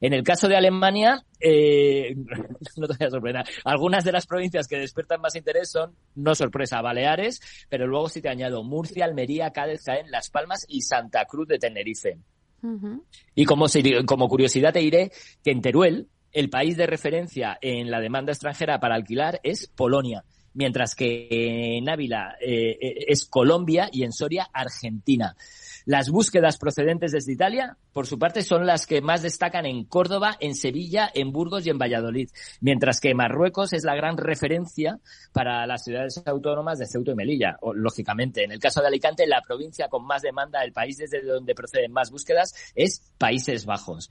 En 0.00 0.12
el 0.12 0.22
caso 0.22 0.48
de 0.48 0.56
Alemania, 0.56 1.24
eh, 1.40 2.14
no 2.76 2.86
te 2.86 2.96
voy 2.98 3.06
a 3.06 3.10
sorprender. 3.10 3.44
Algunas 3.64 4.04
de 4.04 4.12
las 4.12 4.26
provincias 4.26 4.68
que 4.68 4.78
despiertan 4.78 5.20
más 5.20 5.34
interés 5.34 5.70
son, 5.70 5.94
no 6.14 6.34
sorpresa, 6.34 6.80
Baleares, 6.80 7.40
pero 7.68 7.86
luego 7.86 8.08
sí 8.08 8.20
te 8.22 8.28
añado 8.28 8.62
Murcia, 8.62 9.04
Almería, 9.04 9.50
Cádiz, 9.50 9.82
Jaén, 9.84 10.10
Las 10.10 10.30
Palmas 10.30 10.64
y 10.68 10.82
Santa 10.82 11.24
Cruz 11.24 11.48
de 11.48 11.58
Tenerife. 11.58 12.18
Y 13.34 13.44
como, 13.44 13.66
como 14.04 14.28
curiosidad 14.28 14.72
te 14.72 14.80
diré 14.80 15.12
que 15.44 15.52
en 15.52 15.62
Teruel, 15.62 16.08
el 16.32 16.50
país 16.50 16.76
de 16.76 16.86
referencia 16.86 17.56
en 17.60 17.90
la 17.90 18.00
demanda 18.00 18.32
extranjera 18.32 18.80
para 18.80 18.94
alquilar 18.94 19.40
es 19.42 19.68
Polonia, 19.68 20.24
mientras 20.58 20.96
que 20.96 21.78
en 21.78 21.88
Ávila 21.88 22.36
eh, 22.40 22.76
eh, 22.80 23.04
es 23.06 23.24
Colombia 23.26 23.88
y 23.92 24.02
en 24.02 24.12
Soria 24.12 24.48
Argentina. 24.52 25.36
Las 25.86 26.10
búsquedas 26.10 26.58
procedentes 26.58 27.12
desde 27.12 27.32
Italia, 27.32 27.76
por 27.92 28.08
su 28.08 28.18
parte, 28.18 28.42
son 28.42 28.66
las 28.66 28.84
que 28.84 29.00
más 29.00 29.22
destacan 29.22 29.66
en 29.66 29.84
Córdoba, 29.84 30.36
en 30.40 30.56
Sevilla, 30.56 31.08
en 31.14 31.30
Burgos 31.30 31.64
y 31.64 31.70
en 31.70 31.78
Valladolid, 31.78 32.28
mientras 32.60 33.00
que 33.00 33.14
Marruecos 33.14 33.72
es 33.72 33.84
la 33.84 33.94
gran 33.94 34.18
referencia 34.18 34.98
para 35.32 35.64
las 35.66 35.84
ciudades 35.84 36.20
autónomas 36.26 36.80
de 36.80 36.86
Ceuta 36.86 37.12
y 37.12 37.14
Melilla, 37.14 37.56
o, 37.60 37.72
lógicamente. 37.72 38.42
En 38.42 38.50
el 38.50 38.58
caso 38.58 38.80
de 38.80 38.88
Alicante, 38.88 39.28
la 39.28 39.40
provincia 39.40 39.88
con 39.88 40.04
más 40.04 40.22
demanda, 40.22 40.64
el 40.64 40.72
país 40.72 40.98
desde 40.98 41.22
donde 41.22 41.54
proceden 41.54 41.92
más 41.92 42.10
búsquedas, 42.10 42.52
es 42.74 43.00
Países 43.16 43.64
Bajos. 43.64 44.10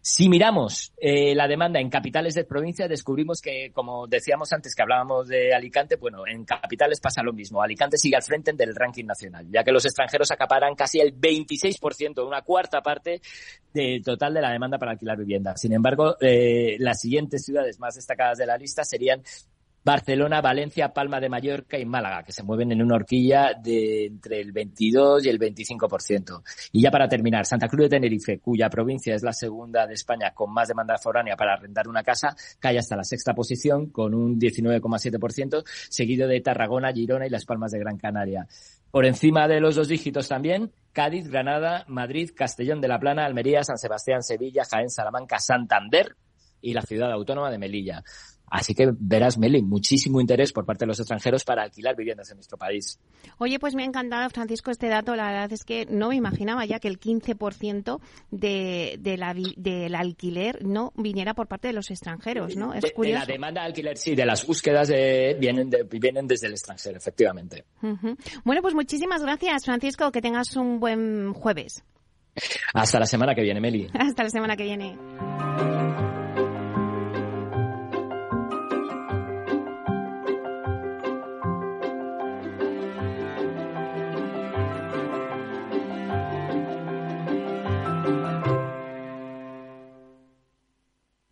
Si 0.00 0.28
miramos 0.28 0.92
eh, 0.98 1.34
la 1.34 1.48
demanda 1.48 1.80
en 1.80 1.90
capitales 1.90 2.34
de 2.34 2.44
provincia, 2.44 2.88
descubrimos 2.88 3.40
que, 3.40 3.70
como 3.72 4.06
decíamos 4.06 4.52
antes 4.52 4.74
que 4.74 4.82
hablábamos 4.82 5.28
de 5.28 5.54
Alicante, 5.54 5.96
bueno, 5.96 6.26
en 6.26 6.44
capitales 6.44 7.00
pasa 7.00 7.22
lo 7.22 7.32
mismo. 7.32 7.62
Alicante 7.62 7.98
sigue 7.98 8.16
al 8.16 8.22
frente 8.22 8.52
del 8.52 8.74
ranking 8.74 9.04
nacional, 9.04 9.46
ya 9.50 9.64
que 9.64 9.72
los 9.72 9.84
extranjeros 9.84 10.30
acaparan 10.30 10.74
casi 10.74 11.00
el 11.00 11.18
26%, 11.18 12.26
una 12.26 12.42
cuarta 12.42 12.80
parte 12.80 13.20
del 13.72 14.02
total 14.02 14.34
de 14.34 14.42
la 14.42 14.52
demanda 14.52 14.78
para 14.78 14.92
alquilar 14.92 15.18
viviendas. 15.18 15.60
Sin 15.60 15.72
embargo, 15.72 16.16
eh, 16.20 16.76
las 16.78 17.00
siguientes 17.00 17.44
ciudades 17.44 17.78
más 17.78 17.94
destacadas 17.94 18.38
de 18.38 18.46
la 18.46 18.56
lista 18.56 18.84
serían 18.84 19.22
Barcelona, 19.84 20.40
Valencia, 20.40 20.92
Palma 20.92 21.20
de 21.20 21.28
Mallorca 21.28 21.78
y 21.78 21.84
Málaga, 21.84 22.22
que 22.22 22.32
se 22.32 22.42
mueven 22.42 22.72
en 22.72 22.82
una 22.82 22.96
horquilla 22.96 23.54
de 23.54 24.06
entre 24.06 24.40
el 24.40 24.52
22 24.52 25.24
y 25.24 25.28
el 25.28 25.38
25%. 25.38 26.42
Y 26.72 26.82
ya 26.82 26.90
para 26.90 27.08
terminar, 27.08 27.46
Santa 27.46 27.68
Cruz 27.68 27.84
de 27.84 27.96
Tenerife, 27.96 28.38
cuya 28.38 28.68
provincia 28.68 29.14
es 29.14 29.22
la 29.22 29.32
segunda 29.32 29.86
de 29.86 29.94
España 29.94 30.32
con 30.34 30.52
más 30.52 30.68
demanda 30.68 30.98
foránea 30.98 31.36
para 31.36 31.54
arrendar 31.54 31.88
una 31.88 32.02
casa, 32.02 32.34
cae 32.58 32.78
hasta 32.78 32.96
la 32.96 33.04
sexta 33.04 33.34
posición 33.34 33.90
con 33.90 34.14
un 34.14 34.38
19,7%, 34.38 35.62
seguido 35.88 36.28
de 36.28 36.40
Tarragona, 36.40 36.92
Girona 36.92 37.26
y 37.26 37.30
Las 37.30 37.44
Palmas 37.44 37.72
de 37.72 37.78
Gran 37.78 37.98
Canaria. 37.98 38.46
Por 38.90 39.06
encima 39.06 39.48
de 39.48 39.60
los 39.60 39.76
dos 39.76 39.88
dígitos 39.88 40.28
también, 40.28 40.72
Cádiz, 40.92 41.28
Granada, 41.28 41.84
Madrid, 41.88 42.30
Castellón 42.34 42.80
de 42.80 42.88
la 42.88 42.98
Plana, 42.98 43.24
Almería, 43.24 43.62
San 43.62 43.78
Sebastián, 43.78 44.22
Sevilla, 44.22 44.64
Jaén, 44.64 44.90
Salamanca, 44.90 45.38
Santander, 45.38 46.16
y 46.60 46.72
la 46.72 46.82
ciudad 46.82 47.12
autónoma 47.12 47.50
de 47.50 47.58
Melilla. 47.58 48.02
Así 48.50 48.74
que 48.74 48.90
verás, 48.98 49.38
Meli, 49.38 49.62
muchísimo 49.62 50.20
interés 50.20 50.52
por 50.52 50.64
parte 50.64 50.84
de 50.84 50.88
los 50.88 51.00
extranjeros 51.00 51.44
para 51.44 51.62
alquilar 51.62 51.96
viviendas 51.96 52.30
en 52.30 52.36
nuestro 52.36 52.58
país. 52.58 52.98
Oye, 53.38 53.58
pues 53.58 53.74
me 53.74 53.82
ha 53.82 53.86
encantado, 53.86 54.28
Francisco, 54.30 54.70
este 54.70 54.88
dato. 54.88 55.16
La 55.16 55.26
verdad 55.26 55.52
es 55.52 55.64
que 55.64 55.86
no 55.86 56.08
me 56.08 56.16
imaginaba 56.16 56.64
ya 56.64 56.78
que 56.80 56.88
el 56.88 56.98
15% 56.98 58.00
de, 58.30 58.96
de 59.00 59.16
la, 59.16 59.34
del 59.34 59.94
alquiler 59.94 60.64
no 60.64 60.92
viniera 60.96 61.34
por 61.34 61.46
parte 61.46 61.68
de 61.68 61.74
los 61.74 61.90
extranjeros, 61.90 62.56
¿no? 62.56 62.74
Es 62.74 62.92
curioso. 62.92 63.20
De 63.20 63.26
la 63.26 63.32
demanda 63.32 63.60
de 63.62 63.66
alquiler, 63.68 63.96
sí, 63.96 64.14
de 64.14 64.26
las 64.26 64.46
búsquedas 64.46 64.88
vienen, 65.38 65.70
vienen 65.90 66.26
desde 66.26 66.46
el 66.46 66.52
extranjero, 66.52 66.96
efectivamente. 66.96 67.64
Bueno, 68.44 68.62
pues 68.62 68.74
muchísimas 68.74 69.22
gracias, 69.22 69.64
Francisco. 69.64 70.10
Que 70.10 70.22
tengas 70.22 70.56
un 70.56 70.80
buen 70.80 71.32
jueves. 71.32 71.84
Hasta 72.74 73.00
la 73.00 73.06
semana 73.06 73.34
que 73.34 73.42
viene, 73.42 73.60
Meli. 73.60 73.88
Hasta 73.94 74.24
la 74.24 74.30
semana 74.30 74.56
que 74.56 74.64
viene. 74.64 74.96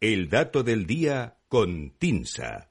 El 0.08 0.30
dato 0.30 0.62
del 0.62 0.86
día 0.86 1.36
con 1.48 1.90
Tinsa. 1.98 2.70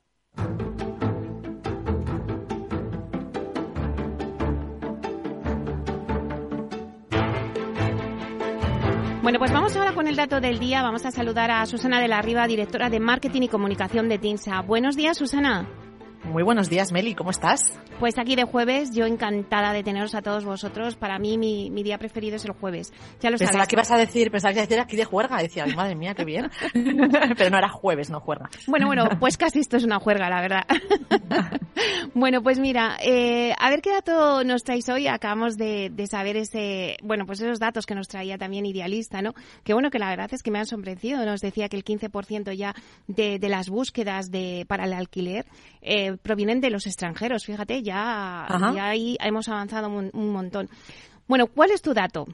Bueno, 9.22 9.38
pues 9.38 9.51
vamos 9.51 9.75
ahora 9.75 9.94
con 9.94 10.08
el 10.08 10.15
dato 10.15 10.39
del 10.39 10.60
día. 10.60 10.82
Vamos 10.82 11.06
a 11.06 11.12
saludar 11.12 11.51
a 11.51 11.65
Susana 11.65 12.00
de 12.00 12.08
la 12.08 12.22
Riva, 12.22 12.48
directora 12.48 12.89
de 12.89 13.01
Marketing 13.01 13.42
y 13.42 13.48
Comunicación 13.50 14.08
de 14.08 14.18
TINSA. 14.18 14.62
Buenos 14.62 14.96
días, 14.96 15.18
Susana. 15.18 15.68
Muy 16.24 16.42
buenos 16.42 16.70
días, 16.70 16.94
Meli, 16.94 17.15
¿cómo 17.15 17.32
estás? 17.32 17.77
Pues 18.00 18.18
aquí 18.18 18.36
de 18.36 18.44
jueves, 18.44 18.94
yo 18.94 19.06
encantada 19.06 19.72
de 19.72 19.82
teneros 19.82 20.16
a 20.16 20.22
todos 20.22 20.44
vosotros. 20.44 20.98
Para 20.98 21.18
mí, 21.18 21.38
mi, 21.38 21.70
día 21.82 21.98
preferido 21.98 22.36
es 22.36 22.44
el 22.44 22.52
jueves. 22.52 22.92
Ya 23.22 23.30
lo 23.30 23.38
Pensaba 23.38 23.66
que 23.66 23.75
ibas 23.75 23.90
a 23.90 23.98
decir, 23.98 24.32
pensaba 24.32 24.52
que 24.52 24.60
ibas 24.60 24.68
a 24.68 24.70
decir 24.70 24.82
aquí 24.82 24.98
de 24.98 25.06
juerga. 25.06 25.38
Decía, 25.38 25.66
madre 25.68 25.96
mía, 25.96 26.14
qué 26.14 26.25
bien. 26.25 26.52
Pero 26.74 27.50
no 27.50 27.58
era 27.58 27.70
jueves, 27.70 28.10
no 28.10 28.20
juerga. 28.20 28.50
Bueno, 28.68 28.88
bueno, 28.88 29.08
pues 29.18 29.38
casi 29.38 29.60
esto 29.60 29.78
es 29.78 29.86
una 29.86 30.00
juerga, 30.00 30.30
la 30.30 30.42
verdad. 30.42 30.66
bueno, 32.14 32.44
pues 32.44 32.60
mira, 32.60 32.98
eh, 33.02 33.54
a 33.58 33.70
ver 33.70 33.82
qué 33.82 33.92
dato 33.92 34.44
nos 34.44 34.66
traéis 34.66 34.90
hoy. 34.90 35.08
Acabamos 35.08 35.56
de, 35.56 35.92
saber 36.10 36.36
ese, 36.36 36.98
bueno, 37.02 37.25
pues 37.25 37.40
esos 37.40 37.60
datos 37.60 37.86
que 37.86 37.96
nos 37.96 38.10
traía 38.10 38.38
también 38.38 38.66
Idealista, 38.66 39.22
¿no? 39.22 39.34
Que 39.64 39.74
bueno, 39.74 39.90
que 39.90 40.00
la 40.00 40.10
verdad 40.10 40.30
es 40.34 40.44
que 40.44 40.52
me 40.52 40.60
han 40.60 40.66
sorprendido. 40.66 41.25
Nos 41.25 41.40
decía 41.40 41.70
que 41.70 41.78
el 41.78 41.86
15% 41.86 42.52
ya 42.54 42.75
de, 43.08 43.40
de, 43.40 43.50
las 43.50 43.70
búsquedas 43.70 44.32
de, 44.32 44.66
para 44.68 44.84
el 44.84 44.94
alquiler 44.94 45.46
eh, 45.82 46.18
provienen 46.22 46.60
de 46.60 46.72
los 46.72 46.88
extranjeros. 46.88 47.46
Fíjate, 47.46 47.85
ya, 47.86 48.48
ahí 48.82 49.18
hemos 49.22 49.48
avanzado 49.48 49.89
un, 49.89 50.32
montón. 50.32 50.70
Bueno, 51.27 51.48
¿cuál 51.48 51.72
es 51.72 51.82
tu 51.82 51.94
dato? 51.94 52.25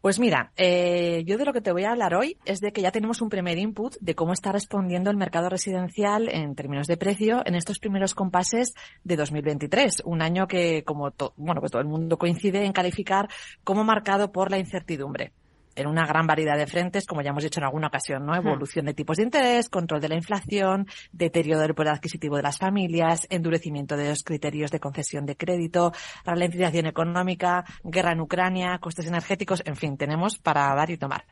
Pues 0.00 0.20
mira, 0.20 0.52
eh, 0.56 1.24
yo 1.24 1.38
de 1.38 1.46
lo 1.46 1.54
que 1.54 1.62
te 1.62 1.72
voy 1.72 1.84
a 1.84 1.90
hablar 1.90 2.14
hoy 2.14 2.36
es 2.44 2.60
de 2.60 2.72
que 2.72 2.82
ya 2.82 2.90
tenemos 2.90 3.22
un 3.22 3.30
primer 3.30 3.56
input 3.56 3.96
de 4.00 4.14
cómo 4.14 4.34
está 4.34 4.52
respondiendo 4.52 5.10
el 5.10 5.16
mercado 5.16 5.48
residencial 5.48 6.28
en 6.28 6.54
términos 6.54 6.86
de 6.86 6.98
precio 6.98 7.40
en 7.46 7.54
estos 7.54 7.78
primeros 7.78 8.14
compases 8.14 8.74
de 9.02 9.16
2023, 9.16 10.02
un 10.04 10.20
año 10.20 10.46
que 10.46 10.84
como 10.84 11.10
bueno, 11.36 11.60
pues 11.62 11.72
todo 11.72 11.80
el 11.80 11.88
mundo 11.88 12.18
coincide 12.18 12.66
en 12.66 12.74
calificar 12.74 13.30
como 13.64 13.82
marcado 13.82 14.30
por 14.30 14.50
la 14.50 14.58
incertidumbre 14.58 15.32
en 15.74 15.86
una 15.86 16.06
gran 16.06 16.26
variedad 16.26 16.56
de 16.56 16.66
frentes, 16.66 17.06
como 17.06 17.22
ya 17.22 17.30
hemos 17.30 17.42
dicho 17.42 17.60
en 17.60 17.64
alguna 17.64 17.88
ocasión, 17.88 18.24
¿no? 18.24 18.34
Evolución 18.34 18.86
de 18.86 18.94
tipos 18.94 19.16
de 19.16 19.24
interés, 19.24 19.68
control 19.68 20.00
de 20.00 20.08
la 20.08 20.16
inflación, 20.16 20.86
deterioro 21.12 21.60
del 21.60 21.74
poder 21.74 21.92
adquisitivo 21.92 22.36
de 22.36 22.42
las 22.42 22.58
familias, 22.58 23.26
endurecimiento 23.30 23.96
de 23.96 24.10
los 24.10 24.22
criterios 24.22 24.70
de 24.70 24.80
concesión 24.80 25.26
de 25.26 25.36
crédito, 25.36 25.92
ralentización 26.24 26.86
económica, 26.86 27.64
guerra 27.82 28.12
en 28.12 28.20
Ucrania, 28.20 28.78
costes 28.78 29.06
energéticos, 29.06 29.62
en 29.64 29.76
fin, 29.76 29.96
tenemos 29.96 30.38
para 30.38 30.74
dar 30.74 30.90
y 30.90 30.96
tomar. 30.96 31.24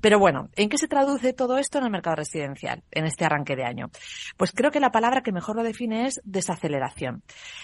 Pero 0.00 0.18
bueno, 0.18 0.48
¿en 0.56 0.68
qué 0.68 0.78
se 0.78 0.88
traduce 0.88 1.32
todo 1.32 1.58
esto 1.58 1.78
en 1.78 1.84
el 1.84 1.90
mercado 1.90 2.16
residencial 2.16 2.82
en 2.90 3.04
este 3.06 3.24
arranque 3.24 3.56
de 3.56 3.64
año? 3.64 3.90
Pues 4.36 4.52
creo 4.52 4.70
que 4.70 4.80
la 4.80 4.90
palabra 4.90 5.22
que 5.22 5.32
mejor 5.32 5.56
lo 5.56 5.62
define 5.62 6.06
es 6.06 6.20
desaceleración. 6.24 7.22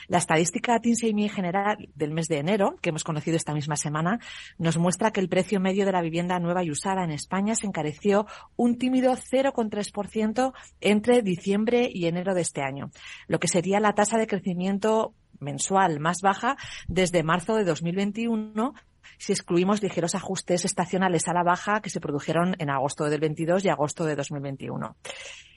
La 0.08 0.18
estadística 0.18 0.78
TINSEIMI 0.80 1.28
general 1.28 1.88
del 1.94 2.12
mes 2.12 2.26
de 2.28 2.38
enero, 2.38 2.76
que 2.80 2.90
hemos 2.90 3.04
conocido 3.04 3.37
esta 3.37 3.54
misma 3.54 3.76
semana, 3.76 4.18
nos 4.58 4.78
muestra 4.78 5.10
que 5.10 5.20
el 5.20 5.28
precio 5.28 5.60
medio 5.60 5.84
de 5.84 5.92
la 5.92 6.02
vivienda 6.02 6.19
nueva 6.28 6.64
y 6.64 6.70
usada 6.70 7.04
en 7.04 7.10
España 7.10 7.54
se 7.54 7.66
encareció 7.66 8.26
un 8.56 8.78
tímido 8.78 9.12
0,3% 9.12 10.52
entre 10.80 11.22
diciembre 11.22 11.88
y 11.92 12.06
enero 12.06 12.34
de 12.34 12.42
este 12.42 12.62
año, 12.62 12.90
lo 13.26 13.38
que 13.38 13.48
sería 13.48 13.80
la 13.80 13.94
tasa 13.94 14.18
de 14.18 14.26
crecimiento 14.26 15.14
mensual 15.38 16.00
más 16.00 16.20
baja 16.20 16.56
desde 16.86 17.22
marzo 17.22 17.56
de 17.56 17.64
2021 17.64 18.74
si 19.18 19.32
excluimos 19.32 19.82
ligeros 19.82 20.14
ajustes 20.14 20.64
estacionales 20.64 21.28
a 21.28 21.34
la 21.34 21.42
baja 21.42 21.80
que 21.80 21.90
se 21.90 22.00
produjeron 22.00 22.54
en 22.58 22.70
agosto 22.70 23.04
del 23.04 23.20
22 23.20 23.64
y 23.64 23.68
agosto 23.68 24.04
de 24.04 24.16
2021. 24.16 24.96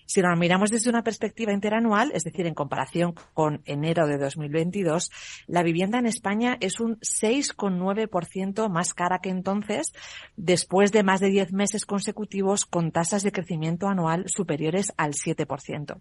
Si 0.06 0.22
nos 0.22 0.38
miramos 0.38 0.70
desde 0.70 0.90
una 0.90 1.04
perspectiva 1.04 1.54
interanual, 1.54 2.12
es 2.14 2.24
decir, 2.24 2.46
en 2.46 2.54
comparación 2.54 3.14
con 3.34 3.62
enero 3.66 4.08
de 4.08 4.18
2022, 4.18 5.12
la 5.48 5.64
vivienda 5.64 6.00
en 6.00 6.06
España 6.06 6.58
es 6.60 6.80
un 6.80 6.98
6,9% 7.00 8.70
más 8.70 8.94
cara 8.94 9.20
que 9.20 9.30
entonces, 9.30 9.94
después 10.36 10.92
de 10.92 11.04
más 11.04 11.20
de 11.20 11.30
10 11.30 11.54
meses 11.54 11.86
consecutivos 11.86 12.66
con 12.66 12.92
tasas 12.92 13.24
de 13.24 13.32
crecimiento 13.32 13.88
anual 13.88 14.26
superiores 14.28 14.94
al 14.98 15.14
7%. 15.14 16.00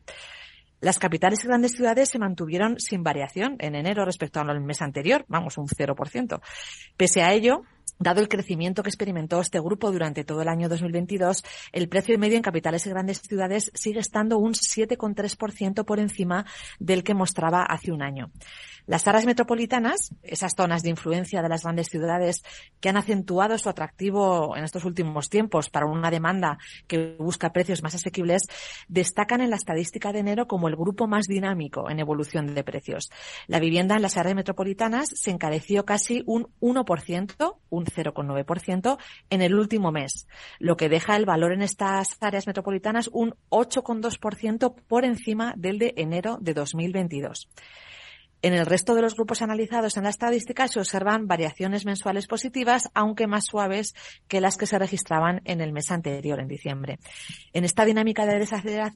Las 0.82 0.98
capitales 0.98 1.44
y 1.44 1.46
grandes 1.46 1.72
ciudades 1.72 2.08
se 2.08 2.18
mantuvieron 2.18 2.80
sin 2.80 3.04
variación 3.04 3.54
en 3.60 3.76
enero 3.76 4.04
respecto 4.04 4.40
al 4.40 4.60
mes 4.60 4.82
anterior, 4.82 5.24
vamos, 5.28 5.56
un 5.56 5.68
0%. 5.68 6.40
Pese 6.96 7.22
a 7.22 7.32
ello, 7.32 7.62
Dado 8.02 8.20
el 8.20 8.28
crecimiento 8.28 8.82
que 8.82 8.88
experimentó 8.88 9.40
este 9.40 9.60
grupo 9.60 9.92
durante 9.92 10.24
todo 10.24 10.42
el 10.42 10.48
año 10.48 10.68
2022, 10.68 11.44
el 11.70 11.88
precio 11.88 12.18
medio 12.18 12.36
en 12.36 12.42
capitales 12.42 12.84
y 12.84 12.90
grandes 12.90 13.20
ciudades 13.20 13.70
sigue 13.74 14.00
estando 14.00 14.38
un 14.38 14.54
7,3% 14.54 15.84
por 15.84 16.00
encima 16.00 16.44
del 16.80 17.04
que 17.04 17.14
mostraba 17.14 17.62
hace 17.62 17.92
un 17.92 18.02
año. 18.02 18.32
Las 18.86 19.06
áreas 19.06 19.26
metropolitanas, 19.26 20.14
esas 20.22 20.54
zonas 20.56 20.82
de 20.82 20.90
influencia 20.90 21.40
de 21.40 21.48
las 21.48 21.62
grandes 21.62 21.88
ciudades 21.88 22.42
que 22.80 22.88
han 22.88 22.96
acentuado 22.96 23.56
su 23.58 23.68
atractivo 23.68 24.56
en 24.56 24.64
estos 24.64 24.84
últimos 24.84 25.28
tiempos 25.28 25.70
para 25.70 25.86
una 25.86 26.10
demanda 26.10 26.58
que 26.86 27.16
busca 27.18 27.52
precios 27.52 27.82
más 27.82 27.94
asequibles, 27.94 28.42
destacan 28.88 29.40
en 29.40 29.50
la 29.50 29.56
estadística 29.56 30.12
de 30.12 30.18
enero 30.18 30.46
como 30.46 30.68
el 30.68 30.76
grupo 30.76 31.06
más 31.06 31.26
dinámico 31.26 31.90
en 31.90 32.00
evolución 32.00 32.54
de 32.54 32.64
precios. 32.64 33.10
La 33.46 33.60
vivienda 33.60 33.96
en 33.96 34.02
las 34.02 34.16
áreas 34.16 34.34
metropolitanas 34.34 35.08
se 35.14 35.30
encareció 35.30 35.84
casi 35.84 36.22
un 36.26 36.48
1%, 36.60 37.56
un 37.70 37.84
0,9% 37.84 38.98
en 39.30 39.42
el 39.42 39.54
último 39.54 39.92
mes, 39.92 40.26
lo 40.58 40.76
que 40.76 40.88
deja 40.88 41.16
el 41.16 41.24
valor 41.24 41.52
en 41.52 41.62
estas 41.62 42.16
áreas 42.20 42.46
metropolitanas 42.46 43.08
un 43.12 43.34
8,2% 43.50 44.74
por 44.86 45.04
encima 45.04 45.54
del 45.56 45.78
de 45.78 45.94
enero 45.96 46.38
de 46.40 46.54
2022. 46.54 47.48
En 48.42 48.54
el 48.54 48.66
resto 48.66 48.96
de 48.96 49.02
los 49.02 49.14
grupos 49.14 49.40
analizados 49.40 49.96
en 49.96 50.02
la 50.02 50.10
estadística 50.10 50.66
se 50.66 50.80
observan 50.80 51.28
variaciones 51.28 51.86
mensuales 51.86 52.26
positivas, 52.26 52.90
aunque 52.92 53.28
más 53.28 53.44
suaves 53.44 53.94
que 54.26 54.40
las 54.40 54.56
que 54.56 54.66
se 54.66 54.80
registraban 54.80 55.42
en 55.44 55.60
el 55.60 55.72
mes 55.72 55.92
anterior, 55.92 56.40
en 56.40 56.48
diciembre. 56.48 56.98
En 57.52 57.64
esta 57.64 57.84
dinámica 57.84 58.26
de, 58.26 58.44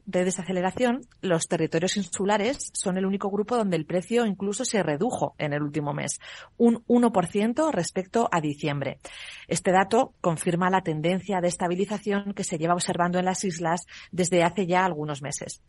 desaceleración, 0.05 1.03
los 1.21 1.47
territorios 1.47 1.97
insulares 1.97 2.73
son 2.75 2.99
el 2.99 3.07
único 3.07 3.31
grupo 3.31 3.57
donde 3.57 3.77
el 3.77 3.87
precio 3.87 4.27
incluso 4.27 4.65
se 4.65 4.83
redujo 4.83 5.37
en 5.39 5.53
el 5.53 5.63
último 5.63 5.95
mes, 5.95 6.19
un 6.57 6.85
1% 6.87 7.71
respecto 7.71 8.29
a 8.33 8.41
diciembre. 8.41 8.99
Este 9.47 9.71
dato 9.71 10.15
confirma 10.21 10.71
la 10.71 10.83
tendencia 10.83 11.41
de 11.41 11.47
estabilización 11.47 12.35
que 12.35 12.43
se 12.43 12.59
lleva 12.59 12.75
observando 12.75 13.21
en 13.21 13.27
las 13.27 13.45
islas 13.45 13.87
desde 14.11 14.43
hace 14.43 14.67
ya 14.67 14.85
algunos 14.85 15.23
meses. 15.23 15.63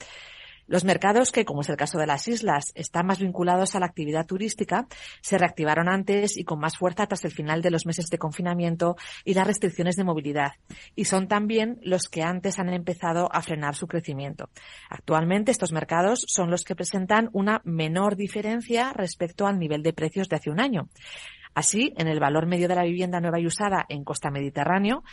Los 0.67 0.83
mercados 0.83 1.31
que, 1.31 1.45
como 1.45 1.61
es 1.61 1.69
el 1.69 1.77
caso 1.77 1.97
de 1.97 2.05
las 2.05 2.27
islas, 2.27 2.71
están 2.75 3.07
más 3.07 3.19
vinculados 3.19 3.73
a 3.73 3.79
la 3.79 3.85
actividad 3.85 4.25
turística, 4.25 4.87
se 5.21 5.37
reactivaron 5.37 5.87
antes 5.87 6.37
y 6.37 6.43
con 6.43 6.59
más 6.59 6.77
fuerza 6.77 7.07
tras 7.07 7.23
el 7.25 7.31
final 7.31 7.61
de 7.61 7.71
los 7.71 7.85
meses 7.85 8.07
de 8.07 8.17
confinamiento 8.17 8.97
y 9.23 9.33
las 9.33 9.47
restricciones 9.47 9.95
de 9.95 10.03
movilidad. 10.03 10.53
Y 10.95 11.05
son 11.05 11.27
también 11.27 11.79
los 11.81 12.09
que 12.09 12.21
antes 12.21 12.59
han 12.59 12.69
empezado 12.69 13.29
a 13.33 13.41
frenar 13.41 13.75
su 13.75 13.87
crecimiento. 13.87 14.49
Actualmente 14.89 15.51
estos 15.51 15.71
mercados 15.71 16.25
son 16.27 16.51
los 16.51 16.63
que 16.63 16.75
presentan 16.75 17.29
una 17.31 17.61
menor 17.63 18.15
diferencia 18.15 18.91
respecto 18.93 19.47
al 19.47 19.59
nivel 19.59 19.83
de 19.83 19.93
precios 19.93 20.27
de 20.27 20.35
hace 20.35 20.49
un 20.49 20.59
año. 20.59 20.89
Así, 21.57 21.93
en 21.97 22.07
el 22.07 22.19
valor 22.19 22.45
medio 22.45 22.67
de 22.67 22.75
la 22.75 22.83
vivienda 22.83 23.19
nueva 23.19 23.39
y 23.39 23.47
usada 23.47 23.85
en 23.89 24.03
costa 24.03 24.29
mediterráneo, 24.29 25.03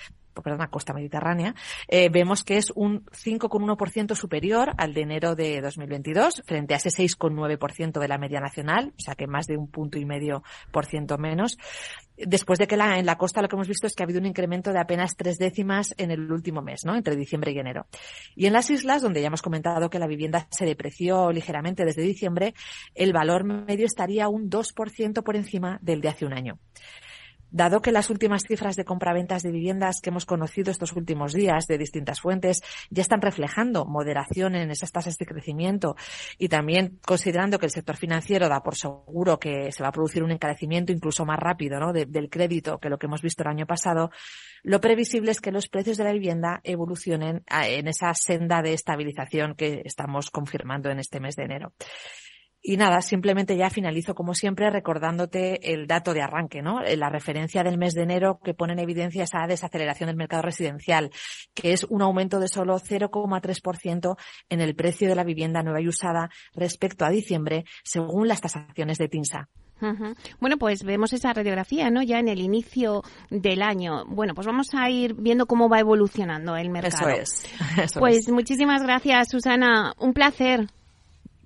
perdona, 0.43 0.69
costa 0.69 0.93
mediterránea, 0.93 1.55
eh, 1.89 2.09
vemos 2.09 2.45
que 2.45 2.57
es 2.57 2.73
un 2.75 3.05
5,1% 3.07 4.15
superior 4.15 4.73
al 4.77 4.95
de 4.95 5.03
enero 5.03 5.35
de 5.35 5.61
2022, 5.61 6.43
frente 6.47 6.75
a 6.75 6.79
ese 6.79 6.91
6,9% 6.91 8.01
de 8.01 8.09
la 8.09 8.19
media 8.19 8.41
nacional, 8.41 8.93
o 8.97 9.01
sea 9.01 9.15
que 9.15 9.27
más 9.27 9.47
de 9.47 9.57
un 9.57 9.69
punto 9.69 9.99
y 9.99 10.05
medio 10.05 10.43
por 10.71 10.87
ciento 10.87 11.19
menos. 11.19 11.59
Después 12.17 12.61
de 12.61 12.69
que 12.69 12.77
la, 12.77 12.99
en 12.99 13.07
la 13.07 13.19
costa 13.19 13.43
lo 13.43 13.49
que 13.49 13.57
hemos 13.57 13.67
visto 13.67 13.89
es 13.89 13.95
que 13.95 14.03
ha 14.03 14.07
habido 14.07 14.21
un 14.21 14.27
incremento 14.27 14.73
de 14.73 14.79
apenas 14.79 15.17
tres 15.17 15.37
décimas 15.37 15.95
en 15.99 16.13
el 16.13 16.31
último 16.31 16.63
mes, 16.63 16.85
¿no? 16.85 16.95
Entre 16.95 17.17
diciembre 17.17 17.51
y 17.51 17.59
enero. 17.59 17.87
Y 18.37 18.47
en 18.47 18.53
las 18.53 18.71
islas, 18.71 19.03
donde 19.03 19.21
ya 19.21 19.27
hemos 19.27 19.43
comentado 19.43 19.91
que 19.91 19.99
la 19.99 20.07
vivienda 20.07 20.47
se 20.51 20.65
depreció 20.65 21.33
ligeramente 21.33 21.85
desde 21.85 22.03
diciembre, 22.03 22.55
el 22.95 23.13
valor 23.13 23.45
medio 23.45 23.87
estaría 23.87 24.29
un 24.29 24.49
2% 24.49 25.23
por 25.25 25.35
encima 25.35 25.79
del 25.83 26.01
de 26.01 26.09
hace 26.09 26.25
un 26.25 26.35
año. 26.35 26.59
Dado 27.55 27.81
que 27.81 27.93
las 27.93 28.11
últimas 28.11 28.43
cifras 28.43 28.75
de 28.75 28.85
compraventas 28.85 29.45
de 29.45 29.53
viviendas 29.53 30.01
que 30.01 30.11
hemos 30.11 30.27
conocido 30.27 30.73
estos 30.73 30.93
últimos 30.95 31.33
días 31.33 31.69
de 31.69 31.79
distintas 31.79 32.21
fuentes 32.21 32.65
ya 32.91 33.01
están 33.01 33.23
reflejando 33.23 33.85
moderación 33.85 34.57
en 34.57 34.73
esas 34.73 34.91
tasas 34.91 35.19
de 35.19 35.25
crecimiento 35.25 35.95
y 36.37 36.49
también 36.49 36.99
considerando 37.07 37.61
que 37.61 37.67
el 37.67 37.71
sector 37.71 37.97
financiero 37.97 38.49
da 38.49 38.65
por 38.65 38.75
seguro 38.75 39.39
que 39.39 39.71
se 39.71 39.85
va 39.85 39.91
a 39.91 39.93
producir 39.93 40.25
un 40.25 40.33
encarecimiento 40.33 40.91
incluso 40.91 41.25
más 41.25 41.39
rápido 41.39 41.79
¿no? 41.79 41.93
del 41.93 42.29
crédito 42.29 42.79
que 42.79 42.89
lo 42.89 42.99
que 42.99 43.07
hemos 43.07 43.23
visto 43.23 43.45
el 43.45 43.51
año 43.51 43.67
pasado, 43.67 44.11
lo 44.65 44.81
previsible 44.81 45.31
es 45.31 45.41
que 45.41 45.53
los 45.53 45.69
precios 45.69 45.97
de 45.97 46.03
la 46.03 46.13
vivienda 46.13 46.61
evolucionen 46.65 47.45
en 47.49 47.87
esa 47.87 48.13
senda 48.15 48.63
de 48.63 48.73
estabilización 48.73 49.55
que 49.55 49.83
estamos 49.85 50.33
confirmando 50.33 50.91
en 50.91 50.99
este 50.99 51.21
mes 51.21 51.37
de 51.37 51.45
enero. 51.45 51.73
Y 52.67 52.79
nada, 52.79 53.03
simplemente 53.03 53.59
ya 53.59 53.69
finalizo 53.69 54.15
como 54.15 54.33
siempre 54.33 54.71
recordándote 54.71 55.75
el 55.75 55.87
dato 55.87 56.15
de 56.15 56.23
arranque, 56.23 56.63
¿no? 56.63 56.81
La 56.81 57.11
referencia 57.11 57.63
del 57.63 57.77
mes 57.77 57.93
de 57.93 58.05
enero 58.05 58.41
que 58.43 58.55
pone 58.55 58.73
en 58.73 58.79
evidencia 58.79 59.25
esa 59.25 59.47
desaceleración 59.47 60.07
del 60.07 60.17
mercado 60.17 60.41
residencial, 60.41 61.11
que 61.53 61.75
es 61.75 61.85
un 61.85 62.01
aumento 62.01 62.41
de 62.41 62.49
solo 62.49 62.79
0,3% 62.79 64.17
en 64.49 64.61
el 64.63 64.75
precio 64.75 65.11
de 65.11 65.15
la 65.15 65.25
vivienda 65.25 65.63
nueva 65.63 65.83
y 65.83 65.89
usada 65.89 66.31
respecto 66.55 67.05
a 67.05 67.11
diciembre, 67.11 67.67
según 67.85 68.29
las 68.29 68.41
tasaciones 68.41 68.97
de 68.97 69.09
TINSA. 69.09 69.51
Bueno, 70.41 70.57
pues 70.57 70.85
vemos 70.85 71.13
esa 71.13 71.35
radiografía, 71.35 71.91
¿no? 71.91 72.03
Ya 72.03 72.19
en 72.19 72.29
el 72.29 72.41
inicio 72.41 73.03
del 73.29 73.61
año. 73.61 74.07
Bueno, 74.07 74.35
pues 74.35 74.47
vamos 74.47 74.71
a 74.73 74.89
ir 74.89 75.13
viendo 75.13 75.45
cómo 75.45 75.69
va 75.69 75.81
evolucionando 75.81 76.57
el 76.57 76.71
mercado. 76.71 77.11
Eso 77.11 77.47
es. 77.77 77.93
pues 77.99 78.31
muchísimas 78.31 78.83
gracias, 78.83 79.29
Susana. 79.29 79.93
Un 79.99 80.15
placer. 80.15 80.69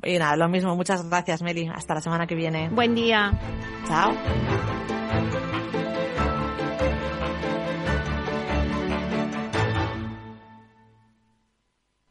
Y 0.04 0.18
nada, 0.18 0.36
lo 0.36 0.48
mismo. 0.48 0.74
Muchas 0.76 1.08
gracias, 1.08 1.42
Meli. 1.42 1.68
Hasta 1.68 1.94
la 1.94 2.00
semana 2.00 2.26
que 2.26 2.34
viene. 2.34 2.68
Buen 2.70 2.94
día. 2.94 3.32
Chao. 3.86 4.12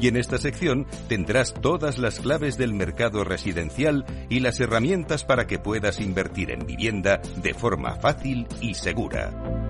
Y 0.00 0.08
en 0.08 0.16
esta 0.16 0.38
sección 0.38 0.86
tendrás 1.08 1.54
todas 1.54 1.98
las 1.98 2.20
claves 2.20 2.56
del 2.56 2.72
mercado 2.72 3.22
residencial 3.24 4.04
y 4.28 4.40
las 4.40 4.58
herramientas 4.60 5.24
para 5.24 5.46
que 5.46 5.58
puedas 5.58 6.00
invertir 6.00 6.50
en 6.50 6.66
vivienda 6.66 7.20
de 7.36 7.54
forma 7.54 7.96
fácil 7.96 8.46
y 8.60 8.74
segura. 8.74 9.69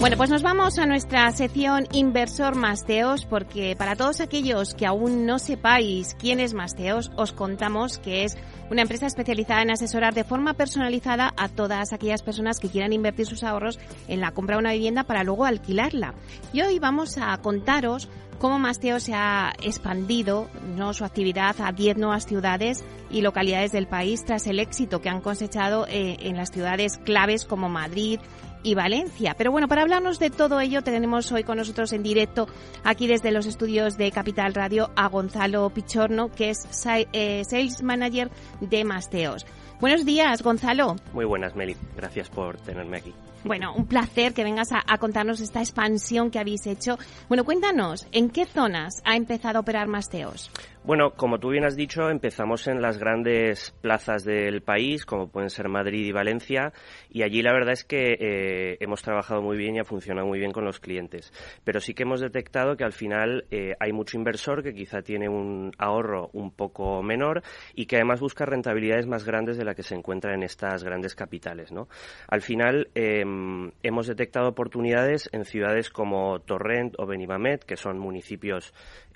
Bueno, 0.00 0.16
pues 0.16 0.30
nos 0.30 0.42
vamos 0.42 0.78
a 0.78 0.86
nuestra 0.86 1.30
sección 1.30 1.86
Inversor 1.92 2.56
Masteos, 2.56 3.26
porque 3.26 3.76
para 3.76 3.96
todos 3.96 4.22
aquellos 4.22 4.72
que 4.72 4.86
aún 4.86 5.26
no 5.26 5.38
sepáis 5.38 6.16
quién 6.18 6.40
es 6.40 6.54
Masteos, 6.54 7.12
os 7.16 7.32
contamos 7.32 7.98
que 7.98 8.24
es 8.24 8.38
una 8.70 8.80
empresa 8.80 9.06
especializada 9.06 9.60
en 9.60 9.72
asesorar 9.72 10.14
de 10.14 10.24
forma 10.24 10.54
personalizada 10.54 11.34
a 11.36 11.50
todas 11.50 11.92
aquellas 11.92 12.22
personas 12.22 12.60
que 12.60 12.70
quieran 12.70 12.94
invertir 12.94 13.26
sus 13.26 13.44
ahorros 13.44 13.78
en 14.08 14.22
la 14.22 14.32
compra 14.32 14.56
de 14.56 14.60
una 14.60 14.72
vivienda 14.72 15.04
para 15.04 15.22
luego 15.22 15.44
alquilarla. 15.44 16.14
Y 16.54 16.62
hoy 16.62 16.78
vamos 16.78 17.18
a 17.18 17.36
contaros 17.36 18.08
cómo 18.38 18.58
Masteos 18.58 19.02
se 19.02 19.12
ha 19.12 19.52
expandido 19.62 20.48
¿no? 20.76 20.94
su 20.94 21.04
actividad 21.04 21.54
a 21.60 21.72
10 21.72 21.98
nuevas 21.98 22.24
ciudades 22.24 22.82
y 23.10 23.20
localidades 23.20 23.70
del 23.70 23.86
país 23.86 24.24
tras 24.24 24.46
el 24.46 24.60
éxito 24.60 25.02
que 25.02 25.10
han 25.10 25.20
cosechado 25.20 25.86
eh, 25.88 26.16
en 26.20 26.38
las 26.38 26.50
ciudades 26.50 26.96
claves 26.96 27.44
como 27.44 27.68
Madrid, 27.68 28.18
y 28.62 28.74
Valencia. 28.74 29.34
Pero 29.36 29.50
bueno, 29.50 29.68
para 29.68 29.82
hablarnos 29.82 30.18
de 30.18 30.30
todo 30.30 30.60
ello 30.60 30.82
tenemos 30.82 31.30
hoy 31.32 31.44
con 31.44 31.58
nosotros 31.58 31.92
en 31.92 32.02
directo 32.02 32.48
aquí 32.84 33.06
desde 33.06 33.30
los 33.32 33.46
estudios 33.46 33.96
de 33.96 34.10
Capital 34.10 34.54
Radio 34.54 34.90
a 34.96 35.08
Gonzalo 35.08 35.70
Pichorno, 35.70 36.30
que 36.30 36.50
es 36.50 36.68
eh, 37.12 37.42
Sales 37.44 37.82
Manager 37.82 38.30
de 38.60 38.84
Masteos. 38.84 39.46
Buenos 39.80 40.04
días, 40.04 40.42
Gonzalo. 40.42 40.96
Muy 41.14 41.24
buenas, 41.24 41.56
Meli. 41.56 41.74
Gracias 41.96 42.28
por 42.28 42.58
tenerme 42.58 42.98
aquí. 42.98 43.14
Bueno, 43.44 43.72
un 43.74 43.86
placer 43.86 44.34
que 44.34 44.44
vengas 44.44 44.68
a, 44.72 44.98
contarnos 44.98 45.40
esta 45.40 45.60
expansión 45.60 46.30
que 46.30 46.38
habéis 46.38 46.66
hecho. 46.66 46.98
Bueno, 47.28 47.44
cuéntanos, 47.44 48.06
¿en 48.12 48.28
qué 48.28 48.44
zonas 48.44 49.00
ha 49.04 49.16
empezado 49.16 49.56
a 49.56 49.60
operar 49.62 49.88
Masteos? 49.88 50.50
Bueno, 50.82 51.10
como 51.10 51.38
tú 51.38 51.50
bien 51.50 51.64
has 51.64 51.76
dicho, 51.76 52.08
empezamos 52.08 52.66
en 52.66 52.80
las 52.80 52.96
grandes 52.96 53.76
plazas 53.82 54.24
del 54.24 54.62
país, 54.62 55.04
como 55.04 55.28
pueden 55.28 55.50
ser 55.50 55.68
Madrid 55.68 56.06
y 56.06 56.10
Valencia, 56.10 56.72
y 57.10 57.22
allí 57.22 57.42
la 57.42 57.52
verdad 57.52 57.74
es 57.74 57.84
que 57.84 58.16
eh, 58.18 58.78
hemos 58.80 59.02
trabajado 59.02 59.42
muy 59.42 59.58
bien 59.58 59.76
y 59.76 59.80
ha 59.80 59.84
funcionado 59.84 60.26
muy 60.26 60.38
bien 60.38 60.52
con 60.52 60.64
los 60.64 60.80
clientes. 60.80 61.34
Pero 61.64 61.80
sí 61.80 61.92
que 61.92 62.04
hemos 62.04 62.20
detectado 62.20 62.78
que 62.78 62.84
al 62.84 62.94
final 62.94 63.44
eh, 63.50 63.74
hay 63.78 63.92
mucho 63.92 64.16
inversor 64.16 64.62
que 64.62 64.72
quizá 64.72 65.02
tiene 65.02 65.28
un 65.28 65.70
ahorro 65.76 66.30
un 66.32 66.50
poco 66.50 67.02
menor 67.02 67.42
y 67.74 67.84
que 67.84 67.96
además 67.96 68.20
busca 68.20 68.46
rentabilidades 68.46 69.06
más 69.06 69.26
grandes 69.26 69.58
de 69.58 69.66
la 69.66 69.74
que 69.74 69.82
se 69.82 69.94
encuentra 69.94 70.32
en 70.32 70.42
estas 70.42 70.82
grandes 70.82 71.14
capitales. 71.14 71.72
¿no? 71.72 71.88
Al 72.26 72.40
final 72.40 72.88
em, 72.94 73.70
hemos 73.82 74.06
detectado 74.06 74.48
oportunidades 74.48 75.28
en 75.32 75.44
ciudades 75.44 75.90
como 75.90 76.40
Torrent 76.40 76.94
o 76.98 77.04
Benimamet, 77.04 77.64
que 77.64 77.76
son 77.76 77.98
municipios 77.98 78.72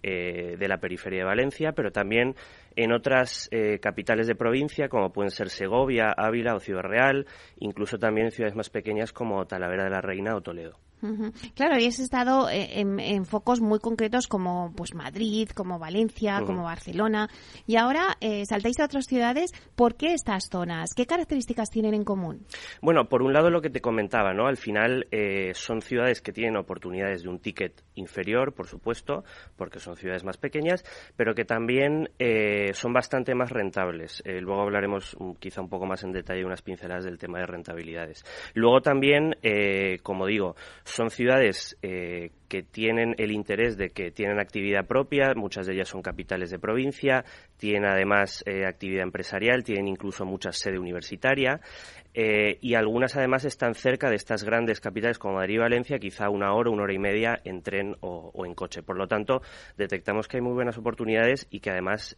eh, 0.07 0.57
de 0.59 0.69
la 0.69 0.77
periferia 0.77 1.21
de 1.21 1.25
Valencia, 1.25 1.73
pero 1.73 1.91
también 1.91 2.35
en 2.77 2.93
otras 2.93 3.49
eh, 3.51 3.79
capitales 3.79 4.27
de 4.27 4.35
provincia, 4.35 4.91
como 4.91 5.11
pueden 5.15 5.31
ser 5.31 5.49
Segovia, 5.49 6.13
Ávila 6.15 6.55
o 6.55 6.61
Ciudad 6.61 6.83
Real, 6.83 7.27
incluso 7.59 7.97
también 7.97 8.27
en 8.27 8.33
ciudades 8.33 8.55
más 8.55 8.69
pequeñas 8.69 9.15
como 9.15 9.47
Talavera 9.47 9.85
de 9.85 9.91
la 9.91 10.03
Reina 10.03 10.37
o 10.37 10.43
Toledo. 10.43 10.79
Claro, 11.55 11.77
has 11.77 11.99
estado 11.99 12.49
eh, 12.49 12.81
en, 12.81 13.27
focos 13.27 13.61
muy 13.61 13.79
concretos 13.79 14.27
como 14.27 14.73
pues 14.75 14.95
Madrid, 14.95 15.49
como 15.51 15.79
Valencia, 15.79 16.43
como 16.47 16.65
Barcelona, 16.65 17.29
y 17.67 17.77
ahora 17.77 18.17
eh, 18.21 18.45
saltáis 18.47 18.81
a 18.81 18.87
otras 18.87 19.07
ciudades. 19.07 19.53
¿Por 19.77 19.97
qué 19.97 20.15
estas 20.15 20.49
zonas? 20.51 20.95
¿Qué 20.95 21.07
características 21.07 21.71
tienen 21.71 21.95
en 21.95 22.05
común? 22.05 22.47
Bueno, 22.81 23.09
por 23.09 23.23
un 23.23 23.33
lado 23.33 23.51
lo 23.51 23.61
que 23.61 23.71
te 23.71 23.81
comentaba, 23.81 24.33
¿no? 24.33 24.47
Al 24.47 24.57
final 24.57 25.07
eh, 25.11 25.53
son 25.55 25.83
ciudades 25.83 26.23
que 26.23 26.33
tienen 26.33 26.57
oportunidades 26.57 27.23
de 27.23 27.29
un 27.29 27.39
ticket 27.39 27.83
inferior, 27.97 28.55
por 28.55 28.67
supuesto, 28.67 29.25
porque 29.57 29.81
son 29.81 29.97
ciudades 29.97 30.25
más 30.25 30.39
pequeñas, 30.39 30.85
pero 31.17 31.35
que 31.35 31.45
también 31.45 32.11
son 32.73 32.93
bastante 32.93 33.35
más 33.35 33.51
rentables. 33.51 34.23
luego 34.25 34.63
hablaremos 34.63 35.17
quizá 35.39 35.61
un 35.61 35.69
poco 35.69 35.87
más 35.87 36.03
en 36.05 36.13
detalle 36.13 36.45
unas 36.45 36.63
pinceladas 36.63 37.05
del 37.05 37.19
tema 37.19 37.39
de 37.39 37.47
rentabilidades. 37.47 38.25
Luego 38.55 38.81
también, 38.81 39.37
como 40.03 40.27
digo, 40.27 40.57
son 40.95 41.11
ciudades 41.11 41.77
eh, 41.83 42.31
que 42.49 42.63
tienen 42.63 43.17
el 43.19 43.33
interés 43.33 43.77
de 43.77 43.91
que 43.91 44.13
tienen 44.13 44.39
actividad 44.39 44.87
propia, 44.87 45.35
muchas 45.35 45.67
de 45.67 45.75
ellas 45.75 45.89
son 45.89 46.03
capitales 46.03 46.51
de 46.51 46.61
provincia, 46.61 47.25
tienen 47.57 47.85
además 47.85 48.45
eh, 48.47 48.65
actividad 48.65 49.03
empresarial, 49.03 49.65
tienen 49.65 49.89
incluso 49.89 50.25
mucha 50.25 50.53
sede 50.53 50.79
universitaria 50.79 51.61
eh, 52.15 52.59
y 52.61 52.75
algunas 52.75 53.17
además 53.17 53.45
están 53.45 53.75
cerca 53.75 54.09
de 54.09 54.15
estas 54.15 54.45
grandes 54.45 54.81
capitales 54.81 55.19
como 55.19 55.35
Madrid 55.35 55.57
y 55.57 55.59
Valencia, 55.59 55.99
quizá 55.99 56.31
una 56.31 56.55
hora, 56.55 56.71
una 56.71 56.85
hora 56.85 56.95
y 56.95 57.01
media 57.01 57.41
en 57.43 57.63
tren 57.63 57.97
o, 57.99 58.47
en 58.47 58.55
coche. 58.55 58.85
Por 58.85 58.97
lo 58.97 59.09
tanto, 59.09 59.43
detectamos 59.77 60.29
que 60.29 60.37
hay 60.37 60.43
muy 60.43 60.53
buenas 60.53 60.79
oportunidades 60.79 61.49
y 61.51 61.59
que 61.59 61.71
además 61.71 62.17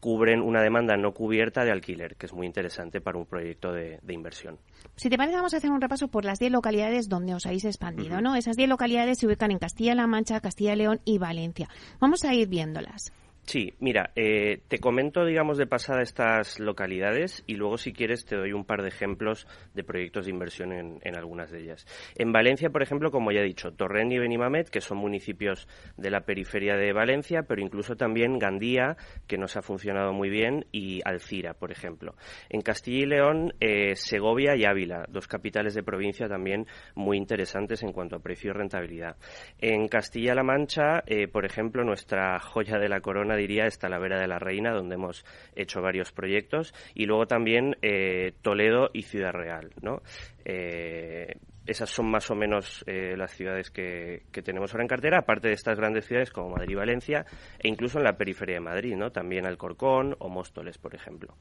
cubren 0.00 0.40
una 0.40 0.62
demanda 0.62 0.96
no 0.96 1.12
cubierta 1.12 1.64
de 1.64 1.72
alquiler, 1.72 2.16
que 2.16 2.26
es 2.26 2.32
muy 2.32 2.46
interesante 2.46 3.00
para 3.00 3.18
un 3.18 3.26
proyecto 3.26 3.72
de, 3.72 3.98
inversión. 4.08 4.58
Si 4.96 5.08
te 5.10 5.16
parece, 5.16 5.36
vamos 5.36 5.54
a 5.54 5.58
hacer 5.58 5.70
un 5.70 5.80
repaso 5.80 6.08
por 6.08 6.24
las 6.24 6.38
10 6.38 6.52
localidades 6.52 7.08
donde 7.08 7.34
os 7.34 7.46
habéis 7.46 7.64
expandido, 7.64 8.20
¿no? 8.20 8.36
Esas 8.36 8.56
10 8.56 8.68
localidades 8.68 9.18
se 9.18 9.26
ubican 9.26 9.50
en 9.50 9.58
Castilla-La 9.58 10.06
Mancha, 10.06 10.40
Castilla 10.40 10.76
León 10.76 11.00
y 11.04 11.18
Valencia. 11.18 11.68
Vamos 12.00 12.24
a 12.24 12.34
ir 12.34 12.48
viéndolas. 12.48 13.12
Sí, 13.48 13.72
mira, 13.80 14.10
eh, 14.14 14.60
te 14.68 14.78
comento, 14.78 15.24
digamos, 15.24 15.56
de 15.56 15.66
pasada 15.66 16.02
estas 16.02 16.60
localidades 16.60 17.42
y 17.46 17.54
luego, 17.54 17.78
si 17.78 17.94
quieres, 17.94 18.26
te 18.26 18.36
doy 18.36 18.52
un 18.52 18.66
par 18.66 18.82
de 18.82 18.88
ejemplos 18.88 19.46
de 19.72 19.84
proyectos 19.84 20.26
de 20.26 20.32
inversión 20.32 20.70
en, 20.70 21.16
algunas 21.16 21.50
de 21.50 21.62
ellas. 21.62 21.86
En 22.16 22.30
Valencia, 22.30 22.68
por 22.68 22.82
ejemplo, 22.82 23.10
como 23.10 23.32
ya 23.32 23.40
he 23.40 23.44
dicho, 23.44 23.72
Torrent 23.72 24.12
y 24.12 24.18
Benimamet, 24.18 24.68
que 24.68 24.82
son 24.82 24.98
municipios 24.98 25.66
de 25.96 26.10
la 26.10 26.26
periferia 26.26 26.76
de 26.76 26.92
Valencia, 26.92 27.44
pero 27.48 27.62
incluso 27.62 27.96
también 27.96 28.38
Gandía, 28.38 28.98
que 29.26 29.38
nos 29.38 29.56
ha 29.56 29.62
funcionado 29.62 30.12
muy 30.12 30.28
bien, 30.28 30.66
y 30.70 31.00
Alcira, 31.06 31.54
por 31.54 31.72
ejemplo. 31.72 32.16
En 32.50 32.60
Castilla 32.60 32.98
y 32.98 33.06
León, 33.06 33.54
eh, 33.60 33.96
Segovia 33.96 34.56
y 34.56 34.66
Ávila, 34.66 35.06
dos 35.08 35.26
capitales 35.26 35.72
de 35.72 35.82
provincia 35.82 36.28
también 36.28 36.66
muy 36.94 37.16
interesantes 37.16 37.82
en 37.82 37.92
cuanto 37.92 38.16
a 38.16 38.22
precio 38.22 38.50
y 38.50 38.52
rentabilidad. 38.52 39.16
En 39.58 39.88
Castilla-La 39.88 40.42
Mancha, 40.42 41.02
eh, 41.06 41.28
por 41.28 41.46
ejemplo, 41.46 41.82
nuestra 41.82 42.38
joya 42.40 42.76
de 42.76 42.90
la 42.90 43.00
corona 43.00 43.37
diría, 43.38 43.66
está 43.66 43.88
la 43.88 43.98
Vera 43.98 44.20
de 44.20 44.28
la 44.28 44.38
Reina, 44.38 44.72
donde 44.72 44.96
hemos 44.96 45.24
hecho 45.54 45.80
varios 45.80 46.12
proyectos, 46.12 46.74
y 46.94 47.06
luego 47.06 47.26
también 47.26 47.76
eh, 47.82 48.32
Toledo 48.42 48.90
y 48.92 49.02
Ciudad 49.02 49.32
Real, 49.32 49.70
¿no? 49.80 50.02
Eh, 50.44 51.34
esas 51.66 51.90
son 51.90 52.10
más 52.10 52.30
o 52.30 52.34
menos 52.34 52.82
eh, 52.86 53.14
las 53.16 53.32
ciudades 53.32 53.70
que, 53.70 54.22
que, 54.32 54.42
tenemos 54.42 54.72
ahora 54.72 54.84
en 54.84 54.88
cartera, 54.88 55.18
aparte 55.18 55.48
de 55.48 55.54
estas 55.54 55.76
grandes 55.76 56.06
ciudades 56.06 56.30
como 56.30 56.48
Madrid 56.48 56.70
y 56.70 56.76
Valencia, 56.76 57.26
e 57.58 57.68
incluso 57.68 57.98
en 57.98 58.04
la 58.04 58.16
periferia 58.16 58.54
de 58.54 58.60
Madrid, 58.60 58.96
¿no? 58.96 59.10
También 59.10 59.46
Alcorcón 59.46 60.16
o 60.18 60.28
Móstoles, 60.30 60.78
por 60.78 60.94
ejemplo. 60.94 61.36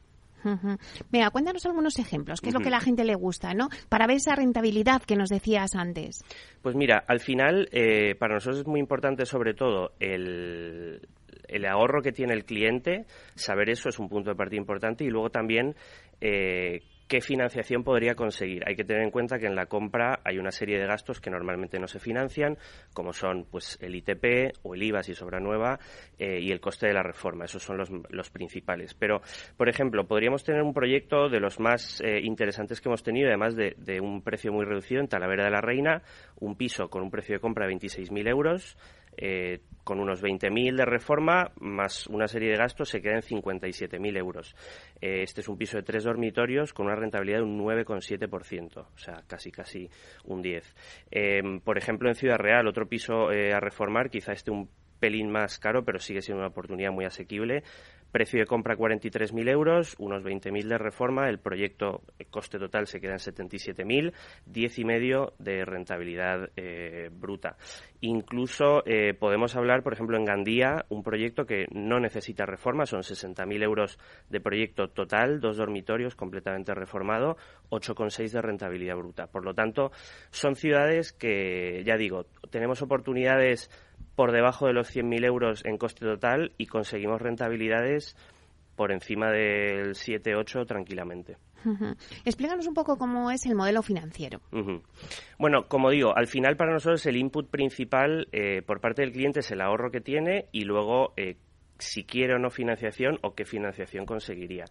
Venga, 1.12 1.30
cuéntanos 1.32 1.66
algunos 1.66 2.00
ejemplos, 2.00 2.42
qué 2.42 2.50
es 2.50 2.54
lo 2.54 2.60
que 2.60 2.68
a 2.68 2.72
la 2.72 2.80
gente 2.80 3.04
le 3.04 3.16
gusta, 3.16 3.54
¿no? 3.54 3.70
Para 3.90 4.08
ver 4.08 4.18
esa 4.18 4.36
rentabilidad 4.36 5.02
que 5.02 5.16
nos 5.16 5.30
decías 5.30 5.76
antes. 5.76 6.24
Pues 6.62 6.76
mira, 6.76 7.04
al 7.08 7.20
final, 7.20 7.68
eh, 7.72 8.16
para 8.16 8.36
nosotros 8.36 8.60
es 8.60 8.68
muy 8.68 8.80
importante 8.80 9.26
sobre 9.26 9.54
todo 9.54 9.94
el, 10.00 11.02
el 11.48 11.66
ahorro 11.66 12.02
que 12.02 12.12
tiene 12.12 12.34
el 12.34 12.46
cliente, 12.46 13.06
saber 13.36 13.70
eso 13.70 13.90
es 13.90 14.00
un 14.00 14.10
punto 14.10 14.30
de 14.30 14.36
partida 14.36 14.60
importante 14.60 15.04
y 15.04 15.10
luego 15.10 15.30
también 15.30 15.76
eh, 16.22 16.82
qué 17.08 17.22
financiación 17.22 17.84
podría 17.84 18.16
conseguir. 18.16 18.64
Hay 18.68 18.76
que 18.76 18.84
tener 18.84 19.04
en 19.04 19.12
cuenta 19.12 19.40
que 19.40 19.48
en 19.48 19.56
la 19.56 19.66
compra 19.68 20.20
hay 20.24 20.38
una 20.38 20.52
serie 20.52 20.78
de 20.78 20.86
gastos 20.86 21.22
que 21.22 21.30
normalmente 21.30 21.80
no 21.80 21.88
se 21.88 22.00
financian, 22.00 22.58
como 22.94 23.14
son 23.14 23.46
pues 23.50 23.78
el 23.82 23.96
ITP 23.96 24.58
o 24.64 24.76
el 24.76 24.84
IVA 24.84 25.04
si 25.04 25.14
sobra 25.14 25.40
nueva 25.40 25.80
eh, 26.20 26.40
y 26.42 26.52
el 26.52 26.60
coste 26.60 26.88
de 26.88 26.94
la 26.94 27.04
reforma. 27.04 27.46
Esos 27.46 27.64
son 27.64 27.78
los, 27.78 28.30
principales. 28.30 28.94
Pero, 28.94 29.22
por 29.56 29.70
ejemplo, 29.70 30.06
podríamos 30.06 30.44
tener 30.44 30.62
un 30.62 30.74
proyecto 30.74 31.30
de 31.30 31.40
los 31.40 31.60
más 31.60 32.02
eh, 32.02 32.20
interesantes 32.22 32.82
que 32.82 32.90
hemos 32.90 33.04
tenido, 33.04 33.30
además 33.30 33.56
de, 33.56 33.76
de, 33.78 34.02
un 34.02 34.22
precio 34.22 34.52
muy 34.52 34.66
reducido 34.66 35.00
en 35.00 35.08
Talavera 35.08 35.46
de 35.46 35.52
la 35.52 35.62
Reina, 35.62 36.04
un 36.40 36.56
piso 36.56 36.90
con 36.90 37.04
un 37.04 37.10
precio 37.10 37.36
de 37.36 37.40
compra 37.40 37.66
de 37.66 37.74
26.000 37.74 38.30
euros, 38.30 38.78
eh, 39.18 39.62
con 39.84 40.00
unos 40.00 40.22
20.000 40.22 40.76
de 40.76 40.86
reforma 40.86 41.52
más 41.60 42.08
una 42.08 42.28
serie 42.28 42.52
de 42.52 42.58
gastos 42.58 42.90
se 42.90 43.02
queda 43.02 43.16
en 43.16 43.22
57.000 43.22 44.18
euros. 44.18 44.56
Eh, 45.02 45.24
este 45.24 45.42
es 45.42 45.48
un 45.48 45.58
piso 45.58 45.78
de 45.78 45.84
tres 45.84 46.04
dormitorios 46.04 46.74
con 46.74 46.86
una 46.86 46.96
rentabilidad 46.96 47.40
de 47.40 47.46
un 47.46 47.60
9,7%, 47.60 48.78
o 48.78 48.98
sea, 48.98 49.24
casi 49.28 49.52
casi 49.52 49.90
un 50.26 50.42
10. 50.42 50.76
Eh, 51.12 51.42
por 51.64 51.78
ejemplo, 51.78 52.10
en 52.10 52.16
Ciudad 52.16 52.38
Real, 52.38 52.68
otro 52.68 52.88
piso 52.88 53.30
a 53.30 53.60
reformar, 53.60 54.10
quizá 54.10 54.34
este 54.34 54.52
un 54.52 54.70
pelín 55.00 55.30
más 55.30 55.60
caro, 55.60 55.84
pero 55.84 56.00
sigue 56.00 56.22
siendo 56.22 56.42
una 56.42 56.50
oportunidad 56.50 56.92
muy 56.92 57.06
asequible. 57.06 57.64
Precio 58.12 58.40
de 58.40 58.46
compra 58.46 58.78
43.000 58.78 59.50
euros, 59.50 59.96
unos 60.00 60.24
20.000 60.24 60.68
de 60.68 60.78
reforma. 60.78 61.28
El 61.28 61.40
proyecto, 61.40 62.04
coste 62.30 62.58
total 62.58 62.88
se 62.88 63.02
queda 63.02 63.14
en 63.14 63.20
77.000, 63.20 64.14
10,5 64.50 65.34
de 65.38 65.66
rentabilidad 65.66 66.50
eh, 66.56 67.10
bruta. 67.12 67.58
Incluso 68.00 68.82
eh, 68.86 69.14
podemos 69.14 69.56
hablar, 69.58 69.84
por 69.84 69.94
ejemplo, 69.94 70.18
en 70.18 70.24
Gandía, 70.24 70.86
un 70.88 71.04
proyecto 71.04 71.46
que 71.46 71.66
no 71.72 72.00
necesita 72.00 72.46
reforma, 72.46 72.86
son 72.86 73.02
60.000 73.02 73.62
euros 73.62 74.00
de 74.30 74.40
proyecto 74.40 74.88
total, 74.88 75.42
dos 75.42 75.58
dormitorios 75.58 76.16
completamente 76.16 76.74
reformado, 76.74 77.36
8,6 77.72 78.32
de 78.32 78.42
rentabilidad 78.42 78.96
bruta. 78.96 79.28
Por 79.28 79.44
lo 79.44 79.54
tanto, 79.54 79.92
son 80.30 80.56
ciudades 80.56 81.12
que, 81.12 81.84
ya 81.86 81.98
digo, 81.98 82.26
tenemos 82.50 82.82
oportunidades 82.82 83.70
por 84.18 84.32
debajo 84.32 84.66
de 84.66 84.74
los 84.74 84.94
100.000 84.94 85.26
euros 85.26 85.64
en 85.64 85.78
coste 85.78 86.04
total 86.04 86.52
y 86.58 86.66
conseguimos 86.66 87.22
rentabilidades 87.22 88.18
por 88.76 88.92
encima 88.92 89.30
del 89.30 89.94
7-8 89.94 90.66
tranquilamente. 90.66 91.38
Explícanos 92.26 92.66
un 92.66 92.74
poco 92.74 92.98
cómo 92.98 93.30
es 93.30 93.46
el 93.46 93.54
modelo 93.54 93.84
financiero. 93.84 94.42
Bueno, 95.38 95.68
como 95.68 95.92
digo, 95.92 96.18
al 96.18 96.26
final 96.26 96.58
para 96.58 96.74
nosotros 96.74 97.06
el 97.06 97.16
input 97.16 97.48
principal 97.52 98.28
eh, 98.32 98.64
por 98.64 98.82
parte 98.82 99.04
del 99.04 99.12
cliente 99.12 99.42
es 99.42 99.52
el 99.52 99.62
ahorro 99.62 99.92
que 99.92 100.02
tiene 100.02 100.48
y 100.52 100.64
luego 100.64 101.14
eh, 101.16 101.38
si 101.78 102.04
quiere 102.04 102.34
o 102.34 102.40
no 102.40 102.50
financiación 102.50 103.20
o 103.22 103.36
qué 103.36 103.46
financiación 103.46 104.08
conseguiría. 104.08 104.66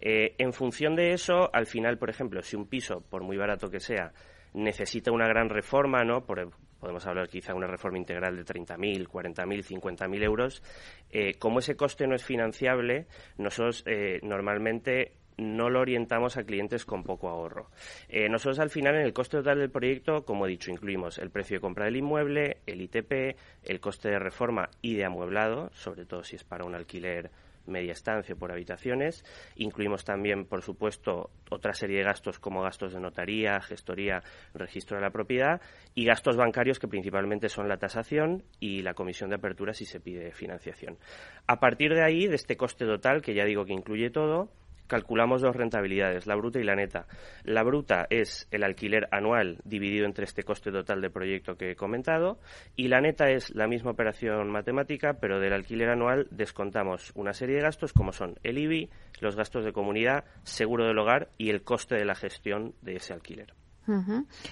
Eh, 0.00 0.34
en 0.38 0.52
función 0.52 0.96
de 0.96 1.12
eso, 1.12 1.50
al 1.52 1.66
final, 1.66 1.98
por 1.98 2.10
ejemplo, 2.10 2.42
si 2.42 2.56
un 2.56 2.66
piso, 2.66 3.04
por 3.08 3.22
muy 3.22 3.36
barato 3.36 3.70
que 3.70 3.78
sea, 3.78 4.12
necesita 4.54 5.12
una 5.12 5.28
gran 5.28 5.48
reforma, 5.50 6.02
¿no? 6.02 6.24
Por, 6.24 6.50
podemos 6.80 7.06
hablar 7.06 7.28
quizá 7.28 7.52
de 7.52 7.58
una 7.58 7.66
reforma 7.66 7.98
integral 7.98 8.36
de 8.36 8.44
30.000, 8.44 9.06
40.000, 9.06 9.80
50.000 9.80 10.22
euros. 10.22 10.62
Eh, 11.10 11.34
como 11.38 11.58
ese 11.58 11.76
coste 11.76 12.06
no 12.06 12.14
es 12.14 12.24
financiable, 12.24 13.06
nosotros 13.36 13.82
eh, 13.86 14.20
normalmente 14.22 15.12
no 15.38 15.70
lo 15.70 15.80
orientamos 15.80 16.36
a 16.36 16.44
clientes 16.44 16.84
con 16.84 17.04
poco 17.04 17.28
ahorro. 17.28 17.70
Eh, 18.08 18.28
nosotros 18.28 18.58
al 18.58 18.70
final 18.70 18.96
en 18.96 19.02
el 19.02 19.12
coste 19.12 19.38
total 19.38 19.58
del 19.58 19.70
proyecto, 19.70 20.24
como 20.24 20.46
he 20.46 20.50
dicho, 20.50 20.70
incluimos 20.70 21.18
el 21.18 21.30
precio 21.30 21.56
de 21.56 21.60
compra 21.60 21.86
del 21.86 21.96
inmueble, 21.96 22.58
el 22.66 22.82
ITP, 22.82 23.36
el 23.64 23.80
coste 23.80 24.10
de 24.10 24.18
reforma 24.18 24.68
y 24.82 24.96
de 24.96 25.04
amueblado, 25.04 25.70
sobre 25.72 26.04
todo 26.04 26.24
si 26.24 26.36
es 26.36 26.44
para 26.44 26.64
un 26.64 26.74
alquiler 26.74 27.30
media 27.68 27.92
estancia 27.92 28.34
por 28.34 28.52
habitaciones. 28.52 29.24
Incluimos 29.56 30.04
también, 30.04 30.46
por 30.46 30.62
supuesto, 30.62 31.30
otra 31.50 31.72
serie 31.72 31.98
de 31.98 32.04
gastos 32.04 32.38
como 32.38 32.62
gastos 32.62 32.92
de 32.94 33.00
notaría, 33.00 33.60
gestoría, 33.60 34.22
registro 34.54 34.96
de 34.96 35.02
la 35.02 35.10
propiedad 35.10 35.60
y 35.94 36.04
gastos 36.04 36.36
bancarios 36.36 36.78
que 36.78 36.88
principalmente 36.88 37.48
son 37.48 37.68
la 37.68 37.76
tasación 37.76 38.44
y 38.60 38.82
la 38.82 38.94
comisión 38.94 39.30
de 39.30 39.36
apertura 39.36 39.72
si 39.72 39.84
se 39.84 40.00
pide 40.00 40.32
financiación. 40.32 40.98
A 41.46 41.60
partir 41.60 41.94
de 41.94 42.02
ahí, 42.02 42.26
de 42.26 42.34
este 42.34 42.56
coste 42.56 42.84
total, 42.84 43.22
que 43.22 43.34
ya 43.34 43.44
digo 43.44 43.64
que 43.64 43.72
incluye 43.72 44.10
todo, 44.10 44.50
calculamos 44.88 45.42
dos 45.42 45.54
rentabilidades, 45.54 46.26
la 46.26 46.34
bruta 46.34 46.58
y 46.58 46.64
la 46.64 46.74
neta. 46.74 47.06
La 47.44 47.62
bruta 47.62 48.06
es 48.10 48.48
el 48.50 48.64
alquiler 48.64 49.08
anual 49.12 49.58
dividido 49.64 50.06
entre 50.06 50.24
este 50.24 50.42
coste 50.42 50.72
total 50.72 51.00
de 51.00 51.10
proyecto 51.10 51.56
que 51.56 51.70
he 51.70 51.76
comentado 51.76 52.40
y 52.74 52.88
la 52.88 53.00
neta 53.00 53.30
es 53.30 53.54
la 53.54 53.68
misma 53.68 53.92
operación 53.92 54.50
matemática, 54.50 55.14
pero 55.20 55.38
del 55.38 55.52
alquiler 55.52 55.90
anual 55.90 56.26
descontamos 56.30 57.12
una 57.14 57.32
serie 57.32 57.56
de 57.56 57.62
gastos 57.62 57.92
como 57.92 58.12
son 58.12 58.38
el 58.42 58.58
IBI, 58.58 58.90
los 59.20 59.36
gastos 59.36 59.64
de 59.64 59.72
comunidad, 59.72 60.24
seguro 60.42 60.86
del 60.86 60.98
hogar 60.98 61.28
y 61.38 61.50
el 61.50 61.62
coste 61.62 61.94
de 61.94 62.04
la 62.04 62.14
gestión 62.14 62.74
de 62.82 62.96
ese 62.96 63.12
alquiler. 63.12 63.54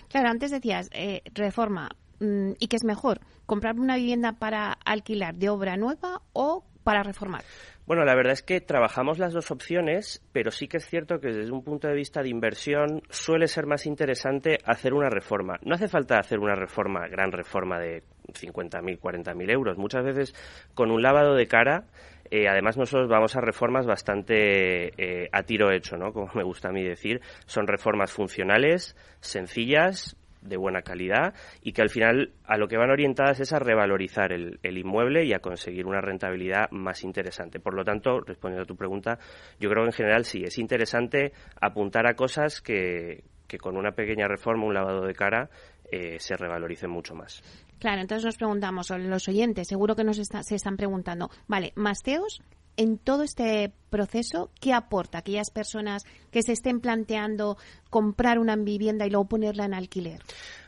Claro, 0.09 0.29
antes 0.29 0.51
decías 0.51 0.89
eh, 0.93 1.23
reforma. 1.35 1.91
Mm, 2.21 2.53
¿Y 2.59 2.69
qué 2.69 2.77
es 2.77 2.85
mejor? 2.85 3.21
¿Comprar 3.45 3.79
una 3.79 3.97
vivienda 3.97 4.33
para 4.33 4.73
alquilar 4.73 5.35
de 5.35 5.51
obra 5.51 5.77
nueva 5.77 6.23
o 6.33 6.65
para 6.87 7.03
reformar? 7.03 7.43
Bueno, 7.85 8.05
la 8.05 8.15
verdad 8.15 8.33
es 8.33 8.43
que 8.43 8.61
trabajamos 8.61 9.19
las 9.19 9.33
dos 9.33 9.51
opciones, 9.51 10.25
pero 10.33 10.53
sí 10.53 10.69
que 10.69 10.77
es 10.77 10.87
cierto 10.87 11.19
que 11.19 11.33
desde 11.33 11.51
un 11.51 11.65
punto 11.65 11.89
de 11.89 11.95
vista 11.95 12.23
de 12.23 12.29
inversión 12.29 13.03
suele 13.11 13.49
ser 13.49 13.67
más 13.67 13.87
interesante 13.87 14.59
hacer 14.65 14.95
una 14.95 15.11
reforma. 15.11 15.59
No 15.63 15.75
hace 15.75 15.89
falta 15.89 16.21
hacer 16.21 16.39
una 16.39 16.55
reforma, 16.55 17.09
gran 17.09 17.33
reforma 17.33 17.81
de 17.81 18.05
50.000, 18.29 19.01
40.000 19.01 19.51
euros. 19.51 19.77
Muchas 19.77 20.05
veces 20.05 20.35
con 20.75 20.93
un 20.93 21.03
lavado 21.03 21.35
de 21.35 21.49
cara 21.49 21.87
eh, 22.31 22.49
además, 22.49 22.77
nosotros 22.77 23.09
vamos 23.09 23.37
a 23.37 23.41
reformas 23.41 23.87
bastante 23.87 24.89
eh, 24.99 25.29
a 25.31 25.45
tiro 25.45 25.71
hecho, 25.71 25.97
¿no? 25.97 26.13
Como 26.13 26.29
me 26.35 26.43
gusta 26.43 26.71
a 26.71 26.73
mí 26.73 26.83
decir. 26.83 27.21
Son 27.47 27.69
reformas 27.69 28.13
funcionales, 28.13 28.97
sencillas, 29.21 30.17
de 30.47 30.57
buena 30.57 30.83
calidad 30.83 31.35
y 31.63 31.73
que 31.73 31.83
al 31.83 31.91
final 31.91 32.33
a 32.45 32.57
lo 32.57 32.69
que 32.69 32.77
van 32.77 32.91
orientadas 32.91 33.41
es 33.41 33.53
a 33.53 33.59
revalorizar 33.59 34.33
el, 34.33 34.59
inmueble 34.63 35.25
y 35.25 35.33
a 35.33 35.41
conseguir 35.41 35.87
una 35.87 36.01
rentabilidad 36.01 36.71
más 36.71 37.05
interesante. 37.05 37.61
Por 37.61 37.75
lo 37.75 37.85
tanto, 37.85 38.21
respondiendo 38.21 38.63
a 38.63 38.67
tu 38.67 38.77
pregunta, 38.77 39.19
yo 39.59 39.71
creo 39.71 39.83
que 39.85 39.91
en 39.91 39.93
general 39.93 40.25
sí, 40.25 40.43
es 40.45 40.59
interesante 40.59 41.33
apuntar 41.61 42.07
a 42.07 42.15
cosas 42.15 42.61
que, 42.61 43.25
que 43.47 43.59
con 43.59 43.77
una 43.77 43.93
pequeña 43.93 44.29
reforma, 44.29 44.65
un 44.65 44.75
lavado 44.75 45.07
de 45.07 45.15
cara, 45.15 45.49
eh, 45.91 46.19
se 46.19 46.37
revaloricen 46.37 46.91
mucho 46.91 47.15
más. 47.15 47.43
Claro, 47.79 48.01
entonces 48.01 48.25
nos 48.25 48.37
preguntamos, 48.37 48.91
los 48.91 49.29
oyentes, 49.29 49.69
seguro 49.69 49.95
que 49.95 50.05
nos 50.05 50.17
se 50.17 50.55
están 50.55 50.77
preguntando, 50.77 51.31
vale, 51.47 51.73
Masteos, 51.77 52.43
en 52.77 52.99
todo 52.99 53.23
este 53.23 53.73
proceso, 53.91 54.51
¿qué 54.61 54.73
aporta 54.73 55.19
a 55.19 55.21
aquellas 55.21 55.51
personas 55.51 56.05
que 56.31 56.43
se 56.43 56.53
estén 56.53 56.81
planteando 56.81 57.57
comprar 57.91 58.39
una 58.39 58.57
vivienda 58.57 59.07
y 59.07 59.11
luego 59.11 59.29
ponerla 59.29 59.65
en 59.65 59.75
alquiler? 59.75 60.21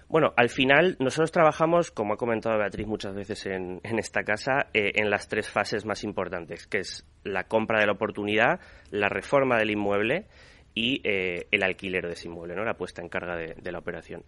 Bueno, 0.08 0.32
al 0.36 0.48
final 0.48 0.96
nosotros 1.00 1.30
trabajamos, 1.32 1.90
como 1.90 2.14
ha 2.14 2.16
comentado 2.16 2.56
Beatriz 2.56 2.86
muchas 2.86 3.14
veces 3.14 3.44
en, 3.44 3.80
esta 3.82 4.22
casa, 4.22 4.68
eh, 4.72 4.92
en 4.94 5.10
las 5.10 5.28
tres 5.28 5.50
fases 5.50 5.84
más 5.84 6.02
importantes, 6.02 6.66
que 6.66 6.78
es 6.78 7.06
la 7.24 7.44
compra 7.44 7.80
de 7.80 7.86
la 7.86 7.92
oportunidad, 7.92 8.58
la 8.90 9.10
reforma 9.10 9.58
del 9.58 9.70
inmueble 9.70 10.26
y 10.74 11.00
eh, 11.04 11.46
el 11.50 11.62
alquiler 11.62 12.06
de 12.06 12.12
ese 12.12 12.28
inmueble, 12.28 12.54
¿no? 12.54 12.64
la 12.64 12.74
puesta 12.74 13.02
en 13.02 13.08
carga 13.08 13.36
de, 13.36 13.72
la 13.72 13.78
operación. 13.78 14.24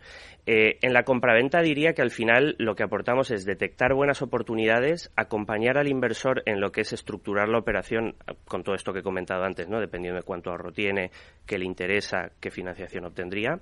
Eh, 0.46 0.78
en 0.82 0.92
la 0.92 1.04
compraventa 1.04 1.60
diría 1.62 1.92
que 1.92 2.02
al 2.02 2.10
final 2.10 2.56
lo 2.58 2.74
que 2.74 2.82
aportamos 2.82 3.30
es 3.30 3.44
detectar 3.44 3.94
buenas 3.94 4.22
oportunidades, 4.22 5.12
acompañar 5.16 5.78
al 5.78 5.88
inversor 5.88 6.42
en 6.46 6.60
lo 6.60 6.72
que 6.72 6.82
es 6.82 6.92
estructurar 6.92 7.48
la 7.48 7.58
operación 7.58 8.16
con 8.46 8.64
todo 8.64 8.74
esto 8.74 8.92
que 8.92 9.00
he 9.00 9.02
comentado 9.02 9.44
antes, 9.44 9.68
¿no? 9.68 9.80
dependiendo 9.80 10.18
de 10.18 10.24
cuánto 10.24 10.50
ahorro 10.50 10.72
tiene, 10.72 11.10
qué 11.46 11.58
le 11.58 11.64
interesa, 11.64 12.32
qué 12.40 12.50
financiación 12.50 13.04
obtendría. 13.04 13.60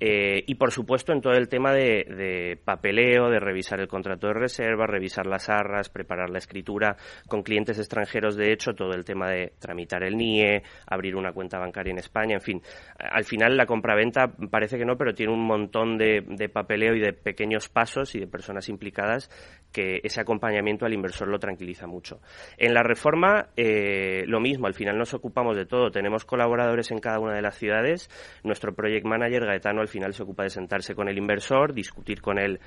Eh, 0.00 0.42
y 0.46 0.56
por 0.56 0.72
supuesto 0.72 1.12
en 1.12 1.20
todo 1.20 1.34
el 1.34 1.48
tema 1.48 1.72
de, 1.72 2.58
papeleo, 2.64 3.30
de 3.30 3.38
revisar 3.38 3.80
el 3.80 3.88
contrato 3.88 4.26
de 4.26 4.34
reserva, 4.34 4.86
revisar 4.86 5.26
las 5.26 5.48
arras, 5.48 5.88
preparar 5.88 6.30
la 6.30 6.38
escritura 6.38 6.96
con 7.28 7.42
clientes 7.42 7.78
extranjeros, 7.78 8.36
de 8.36 8.52
hecho, 8.52 8.74
todo 8.74 8.92
el 8.92 9.04
tema 9.04 9.30
de 9.30 9.52
tramitar 9.58 10.02
el 10.02 10.16
NIE, 10.16 10.62
abrir 10.86 11.16
una 11.16 11.32
cuenta 11.32 11.58
bancaria 11.58 11.92
en 11.92 11.98
España, 11.98 12.34
en 12.34 12.40
fin. 12.40 12.62
Al 12.98 13.24
final 13.24 13.56
la 13.56 13.66
compraventa 13.66 14.28
parece 14.50 14.78
que 14.78 14.84
no, 14.84 14.96
pero 14.96 15.14
tiene 15.14 15.32
un 15.32 15.46
montón 15.46 15.96
de, 15.96 16.50
papeleo 16.52 16.94
y 16.94 17.00
de 17.00 17.12
pequeños 17.12 17.68
pasos 17.68 18.14
y 18.14 18.20
de 18.20 18.26
personas 18.26 18.68
implicadas 18.68 19.30
que 19.74 20.00
ese 20.04 20.20
acompañamiento 20.20 20.86
al 20.86 20.94
inversor 20.94 21.26
lo 21.26 21.40
tranquiliza 21.40 21.88
mucho. 21.88 22.20
En 22.56 22.72
la 22.72 22.84
reforma, 22.84 23.48
eh, 23.56 24.22
lo 24.26 24.38
mismo, 24.40 24.68
al 24.68 24.74
final 24.74 24.96
nos 24.96 25.12
ocupamos 25.14 25.56
de 25.56 25.66
todo. 25.66 25.90
Tenemos 25.90 26.24
colaboradores 26.24 26.92
en 26.92 27.00
cada 27.00 27.18
una 27.18 27.34
de 27.34 27.42
las 27.42 27.58
ciudades. 27.58 28.08
Nuestro 28.44 28.72
project 28.72 29.04
manager, 29.04 29.44
Gaetano, 29.44 29.80
al 29.80 29.88
final 29.88 30.14
se 30.14 30.22
ocupa 30.22 30.44
de 30.44 30.50
sentarse 30.50 30.94
con 30.94 31.08
el 31.08 31.18
inversor, 31.18 31.74
discutir 31.74 32.22
con 32.22 32.38
él 32.38 32.60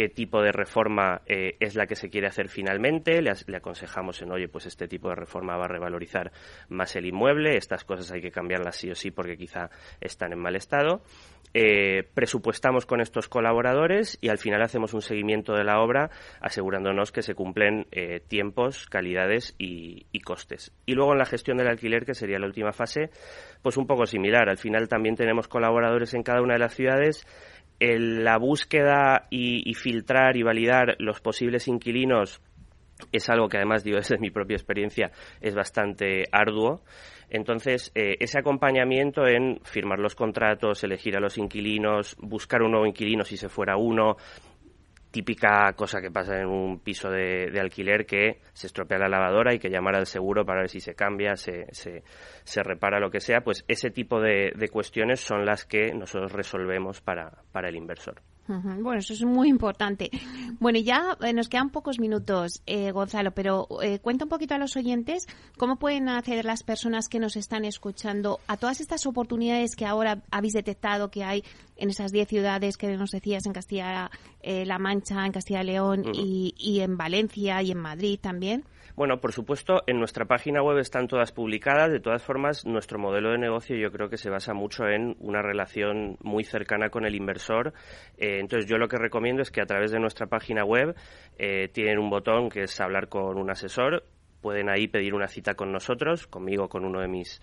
qué 0.00 0.08
tipo 0.08 0.40
de 0.40 0.50
reforma 0.50 1.20
eh, 1.26 1.56
es 1.60 1.74
la 1.74 1.86
que 1.86 1.94
se 1.94 2.08
quiere 2.08 2.26
hacer 2.26 2.48
finalmente, 2.48 3.20
le, 3.20 3.30
aconsejamos 3.54 4.22
en, 4.22 4.32
oye, 4.32 4.48
pues 4.48 4.64
este 4.64 4.88
tipo 4.88 5.10
de 5.10 5.14
reforma 5.14 5.58
va 5.58 5.66
a 5.66 5.68
revalorizar 5.68 6.32
más 6.70 6.96
el 6.96 7.04
inmueble, 7.04 7.58
estas 7.58 7.84
cosas 7.84 8.10
hay 8.10 8.22
que 8.22 8.30
cambiarlas 8.30 8.76
sí 8.76 8.90
o 8.90 8.94
sí 8.94 9.10
porque 9.10 9.36
quizá 9.36 9.68
están 10.00 10.32
en 10.32 10.38
mal 10.38 10.56
estado. 10.56 11.02
Eh, 11.52 12.04
presupuestamos 12.14 12.86
con 12.86 13.02
estos 13.02 13.28
colaboradores 13.28 14.16
y 14.22 14.28
al 14.28 14.38
final 14.38 14.62
hacemos 14.62 14.94
un 14.94 15.02
seguimiento 15.02 15.52
de 15.52 15.64
la 15.64 15.80
obra 15.80 16.08
asegurándonos 16.40 17.12
que 17.12 17.20
se 17.20 17.34
cumplen 17.34 17.86
eh, 17.90 18.20
tiempos, 18.26 18.86
calidades 18.86 19.54
y, 19.58 20.06
y 20.12 20.20
costes. 20.20 20.72
Y 20.86 20.94
luego 20.94 21.12
en 21.12 21.18
la 21.18 21.26
gestión 21.26 21.58
del 21.58 21.68
alquiler, 21.68 22.06
que 22.06 22.14
sería 22.14 22.38
la 22.38 22.46
última 22.46 22.72
fase, 22.72 23.10
pues 23.60 23.76
un 23.76 23.86
poco 23.86 24.06
similar. 24.06 24.48
Al 24.48 24.58
final 24.58 24.88
también 24.88 25.16
tenemos 25.16 25.46
colaboradores 25.46 26.14
en 26.14 26.22
cada 26.22 26.40
una 26.40 26.54
de 26.54 26.60
las 26.60 26.74
ciudades 26.74 27.26
la 27.80 28.36
búsqueda 28.38 29.26
y, 29.30 29.74
filtrar 29.74 30.36
y 30.36 30.42
validar 30.42 30.96
los 30.98 31.20
posibles 31.20 31.66
inquilinos 31.68 32.40
es 33.12 33.30
algo 33.30 33.48
que 33.48 33.56
además, 33.56 33.82
digo, 33.82 33.96
desde 33.98 34.18
mi 34.18 34.30
propia 34.30 34.56
experiencia, 34.56 35.10
es 35.40 35.54
bastante 35.54 36.24
arduo. 36.30 36.82
Entonces, 37.30 37.92
eh, 37.94 38.16
ese 38.18 38.40
acompañamiento 38.40 39.26
en 39.26 39.60
firmar 39.62 40.00
los 40.00 40.14
contratos, 40.14 40.82
elegir 40.82 41.16
a 41.16 41.20
los 41.20 41.38
inquilinos, 41.38 42.16
buscar 42.18 42.62
un 42.62 42.72
nuevo 42.72 42.86
inquilino 42.86 43.24
si 43.24 43.36
se 43.36 43.48
fuera 43.48 43.76
uno, 43.76 44.16
típica 45.10 45.72
cosa 45.74 46.00
que 46.00 46.10
pasa 46.10 46.38
en 46.38 46.46
un 46.46 46.80
piso 46.80 47.10
de, 47.10 47.52
alquiler 47.60 48.06
que 48.06 48.40
se 48.52 48.66
estropea 48.66 48.98
la 48.98 49.08
lavadora 49.08 49.54
y 49.54 49.58
que 49.58 49.68
llamar 49.68 49.96
al 49.96 50.06
seguro 50.06 50.44
para 50.44 50.60
ver 50.60 50.70
si 50.70 50.80
se 50.80 50.94
cambia, 50.94 51.36
se, 51.36 51.66
se, 51.72 52.02
se 52.44 52.62
repara, 52.62 53.00
lo 53.00 53.10
que 53.10 53.20
sea, 53.20 53.40
pues 53.40 53.64
ese 53.68 53.90
tipo 53.90 54.20
de, 54.20 54.52
de, 54.54 54.68
cuestiones 54.68 55.20
son 55.20 55.44
las 55.44 55.64
que 55.64 55.92
nosotros 55.92 56.32
resolvemos 56.32 57.00
para, 57.00 57.42
para 57.52 57.68
el 57.68 57.76
inversor. 57.76 58.22
Bueno, 58.46 58.98
eso 58.98 59.12
es 59.12 59.22
muy 59.22 59.48
importante. 59.48 60.10
Bueno, 60.58 60.78
ya 60.78 61.16
eh, 61.22 61.32
nos 61.32 61.48
quedan 61.48 61.70
pocos 61.70 61.98
minutos, 62.00 62.62
eh, 62.66 62.90
Gonzalo, 62.90 63.30
pero 63.30 63.68
eh, 63.82 64.00
cuenta 64.00 64.24
un 64.24 64.28
poquito 64.28 64.54
a 64.54 64.58
los 64.58 64.76
oyentes 64.76 65.26
cómo 65.56 65.76
pueden 65.76 66.08
acceder 66.08 66.44
las 66.44 66.62
personas 66.62 67.08
que 67.08 67.18
nos 67.18 67.36
están 67.36 67.64
escuchando 67.64 68.40
a 68.48 68.56
todas 68.56 68.80
estas 68.80 69.06
oportunidades 69.06 69.76
que 69.76 69.86
ahora 69.86 70.22
habéis 70.30 70.54
detectado 70.54 71.10
que 71.10 71.22
hay 71.22 71.44
en 71.76 71.90
esas 71.90 72.12
10 72.12 72.28
ciudades 72.28 72.76
que 72.76 72.96
nos 72.96 73.10
decías 73.10 73.46
en 73.46 73.52
Castilla-La 73.52 74.78
Mancha, 74.78 75.24
en 75.24 75.32
Castilla-León 75.32 76.12
y, 76.14 76.54
y 76.58 76.80
en 76.80 76.96
Valencia 76.96 77.62
y 77.62 77.70
en 77.70 77.78
Madrid 77.78 78.18
también. 78.20 78.64
Bueno, 79.00 79.18
por 79.18 79.32
supuesto, 79.32 79.82
en 79.86 79.98
nuestra 79.98 80.26
página 80.26 80.62
web 80.62 80.76
están 80.76 81.08
todas 81.08 81.32
publicadas. 81.32 81.90
De 81.90 82.00
todas 82.00 82.22
formas, 82.22 82.66
nuestro 82.66 82.98
modelo 82.98 83.30
de 83.30 83.38
negocio 83.38 83.74
yo 83.74 83.90
creo 83.90 84.10
que 84.10 84.18
se 84.18 84.28
basa 84.28 84.52
mucho 84.52 84.86
en 84.88 85.16
una 85.20 85.40
relación 85.40 86.18
muy 86.20 86.44
cercana 86.44 86.90
con 86.90 87.06
el 87.06 87.14
inversor. 87.14 87.72
Eh, 88.18 88.40
entonces, 88.40 88.68
yo 88.68 88.76
lo 88.76 88.88
que 88.88 88.98
recomiendo 88.98 89.40
es 89.40 89.50
que 89.50 89.62
a 89.62 89.64
través 89.64 89.90
de 89.90 90.00
nuestra 90.00 90.26
página 90.26 90.66
web 90.66 90.94
eh, 91.38 91.68
tienen 91.72 91.98
un 91.98 92.10
botón 92.10 92.50
que 92.50 92.64
es 92.64 92.78
hablar 92.78 93.08
con 93.08 93.38
un 93.38 93.50
asesor. 93.50 94.04
Pueden 94.42 94.68
ahí 94.68 94.86
pedir 94.86 95.14
una 95.14 95.28
cita 95.28 95.54
con 95.54 95.72
nosotros, 95.72 96.26
conmigo, 96.26 96.68
con 96.68 96.84
uno 96.84 97.00
de 97.00 97.08
mis 97.08 97.40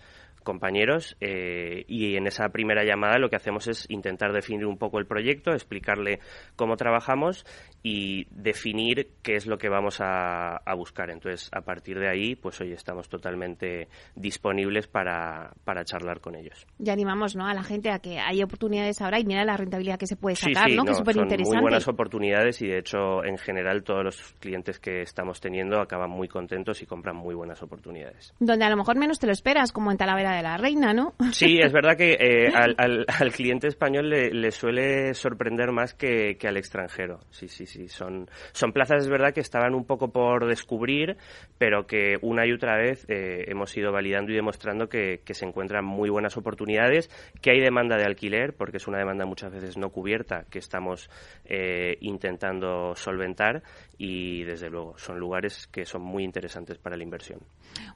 compañeros 0.48 1.14
eh, 1.20 1.84
y 1.88 2.16
en 2.16 2.26
esa 2.26 2.48
primera 2.48 2.82
llamada 2.82 3.18
lo 3.18 3.28
que 3.28 3.36
hacemos 3.36 3.68
es 3.68 3.84
intentar 3.90 4.32
definir 4.32 4.64
un 4.64 4.78
poco 4.78 4.98
el 4.98 5.04
proyecto, 5.04 5.52
explicarle 5.52 6.20
cómo 6.56 6.78
trabajamos 6.78 7.44
y 7.82 8.26
definir 8.30 9.10
qué 9.22 9.36
es 9.36 9.46
lo 9.46 9.58
que 9.58 9.68
vamos 9.68 9.98
a, 10.00 10.58
buscar. 10.74 11.10
Entonces, 11.10 11.50
a 11.52 11.60
partir 11.62 11.98
de 11.98 12.08
ahí, 12.08 12.36
pues 12.36 12.60
hoy 12.60 12.72
estamos 12.72 13.08
totalmente 13.08 13.88
disponibles 14.14 14.86
para, 14.86 15.50
para 15.64 15.84
charlar 15.84 16.20
con 16.20 16.36
ellos. 16.36 16.66
Ya 16.78 16.92
animamos 16.92 17.34
¿no? 17.34 17.46
a 17.46 17.52
la 17.52 17.64
gente 17.64 17.90
a 17.90 17.98
que 17.98 18.18
hay 18.18 18.42
oportunidades 18.42 19.02
ahora 19.02 19.18
y 19.18 19.24
mira 19.24 19.44
la 19.44 19.56
rentabilidad 19.56 19.98
que 19.98 20.06
se 20.06 20.16
puede 20.16 20.36
sacar, 20.36 20.70
¿no? 20.70 20.84
que 20.84 20.92
es 20.92 20.98
súper 20.98 21.16
interesante. 21.16 21.56
Muy 21.56 21.62
buenas 21.62 21.88
oportunidades 21.88 22.62
y, 22.62 22.68
de 22.68 22.78
hecho, 22.78 23.24
en 23.24 23.38
general, 23.38 23.82
todos 23.82 24.04
los 24.04 24.34
clientes 24.38 24.78
que 24.78 25.02
estamos 25.02 25.40
teniendo 25.40 25.80
acaban 25.80 26.10
muy 26.10 26.28
contentos 26.28 26.80
y 26.80 26.86
compran 26.86 27.16
muy 27.16 27.34
buenas 27.34 27.62
oportunidades. 27.62 28.32
Donde 28.38 28.64
a 28.64 28.70
lo 28.70 28.76
mejor 28.76 28.96
menos 28.96 29.18
te 29.18 29.26
lo 29.26 29.32
esperas, 29.32 29.72
como 29.72 29.90
en 29.90 29.98
Talavera 29.98 30.36
de 30.36 30.37
la 30.42 30.56
Reina, 30.56 30.92
¿no? 30.92 31.14
Sí, 31.32 31.58
es 31.62 31.72
verdad 31.72 31.96
que 31.96 32.12
eh, 32.12 32.52
al, 32.78 33.32
cliente 33.32 33.68
español 33.68 34.08
le, 34.08 34.50
suele 34.50 35.14
sorprender 35.14 35.72
más 35.72 35.94
que, 35.94 36.36
que 36.38 36.48
al 36.48 36.56
extranjero. 36.56 37.20
Sí, 37.30 37.48
sí, 37.48 37.66
sí. 37.66 37.88
Son, 37.88 38.28
son 38.52 38.72
plazas, 38.72 39.04
es 39.04 39.08
verdad, 39.08 39.32
que 39.32 39.40
estaban 39.40 39.74
un 39.74 39.84
poco 39.84 40.10
por 40.10 40.46
descubrir, 40.46 41.16
pero 41.58 41.86
que 41.86 42.16
una 42.22 42.46
y 42.46 42.52
otra 42.52 42.76
vez 42.76 43.04
eh, 43.08 43.44
hemos 43.48 43.76
ido 43.76 43.92
validando 43.92 44.32
y 44.32 44.34
demostrando 44.34 44.88
que, 44.88 45.20
se 45.28 45.44
encuentran 45.44 45.84
muy 45.84 46.10
buenas 46.10 46.36
oportunidades, 46.36 47.10
que 47.40 47.52
hay 47.52 47.60
demanda 47.60 47.96
de 47.96 48.04
alquiler, 48.04 48.54
porque 48.54 48.78
es 48.78 48.88
una 48.88 48.98
demanda 48.98 49.24
muchas 49.24 49.52
veces 49.52 49.76
no 49.76 49.90
cubierta 49.90 50.46
que 50.50 50.58
estamos 50.58 51.10
eh, 51.44 51.96
intentando 52.00 52.94
solventar 52.96 53.62
y, 53.98 54.42
desde 54.44 54.70
luego, 54.70 54.98
son 54.98 55.18
lugares 55.18 55.68
que 55.68 55.84
son 55.84 56.02
muy 56.02 56.24
interesantes 56.24 56.78
para 56.78 56.96
la 56.96 57.04
inversión. 57.04 57.40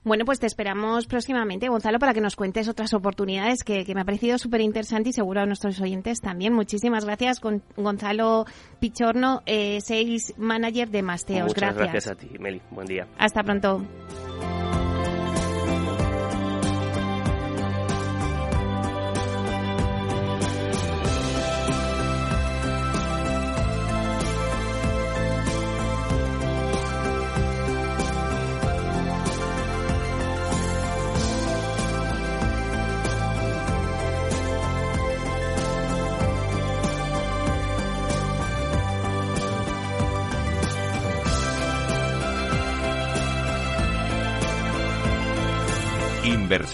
Bueno, 0.05 0.25
pues 0.25 0.41
te 0.41 0.47
esperamos 0.47 1.07
próximamente, 1.07 1.69
Gonzalo, 1.69 1.99
para 1.99 2.13
que 2.13 2.21
nos 2.21 2.32
cuentes 2.37 2.69
otras 2.69 2.95
oportunidades 2.95 3.65
que, 3.65 3.85
me 3.95 4.01
ha 4.01 4.05
parecido 4.05 4.39
súper 4.39 4.61
interesante 4.61 5.11
y 5.11 5.13
seguro 5.13 5.41
a 5.41 5.47
nuestros 5.47 5.81
oyentes 5.81 6.21
también. 6.21 6.53
Muchísimas 6.53 7.05
gracias, 7.05 7.41
con 7.41 7.63
Gonzalo 7.77 8.47
Pichorno, 8.81 9.43
eh, 9.47 9.81
Sales 9.81 10.35
Manager 10.39 10.91
de 10.91 11.03
Masteos. 11.03 11.49
Muchas 11.49 11.77
gracias 11.77 12.07
a 12.09 12.15
ti, 12.15 12.29
Meli. 12.39 12.61
Buen 12.71 12.87
día. 12.87 13.07
Hasta 13.19 13.43
pronto. 13.43 13.83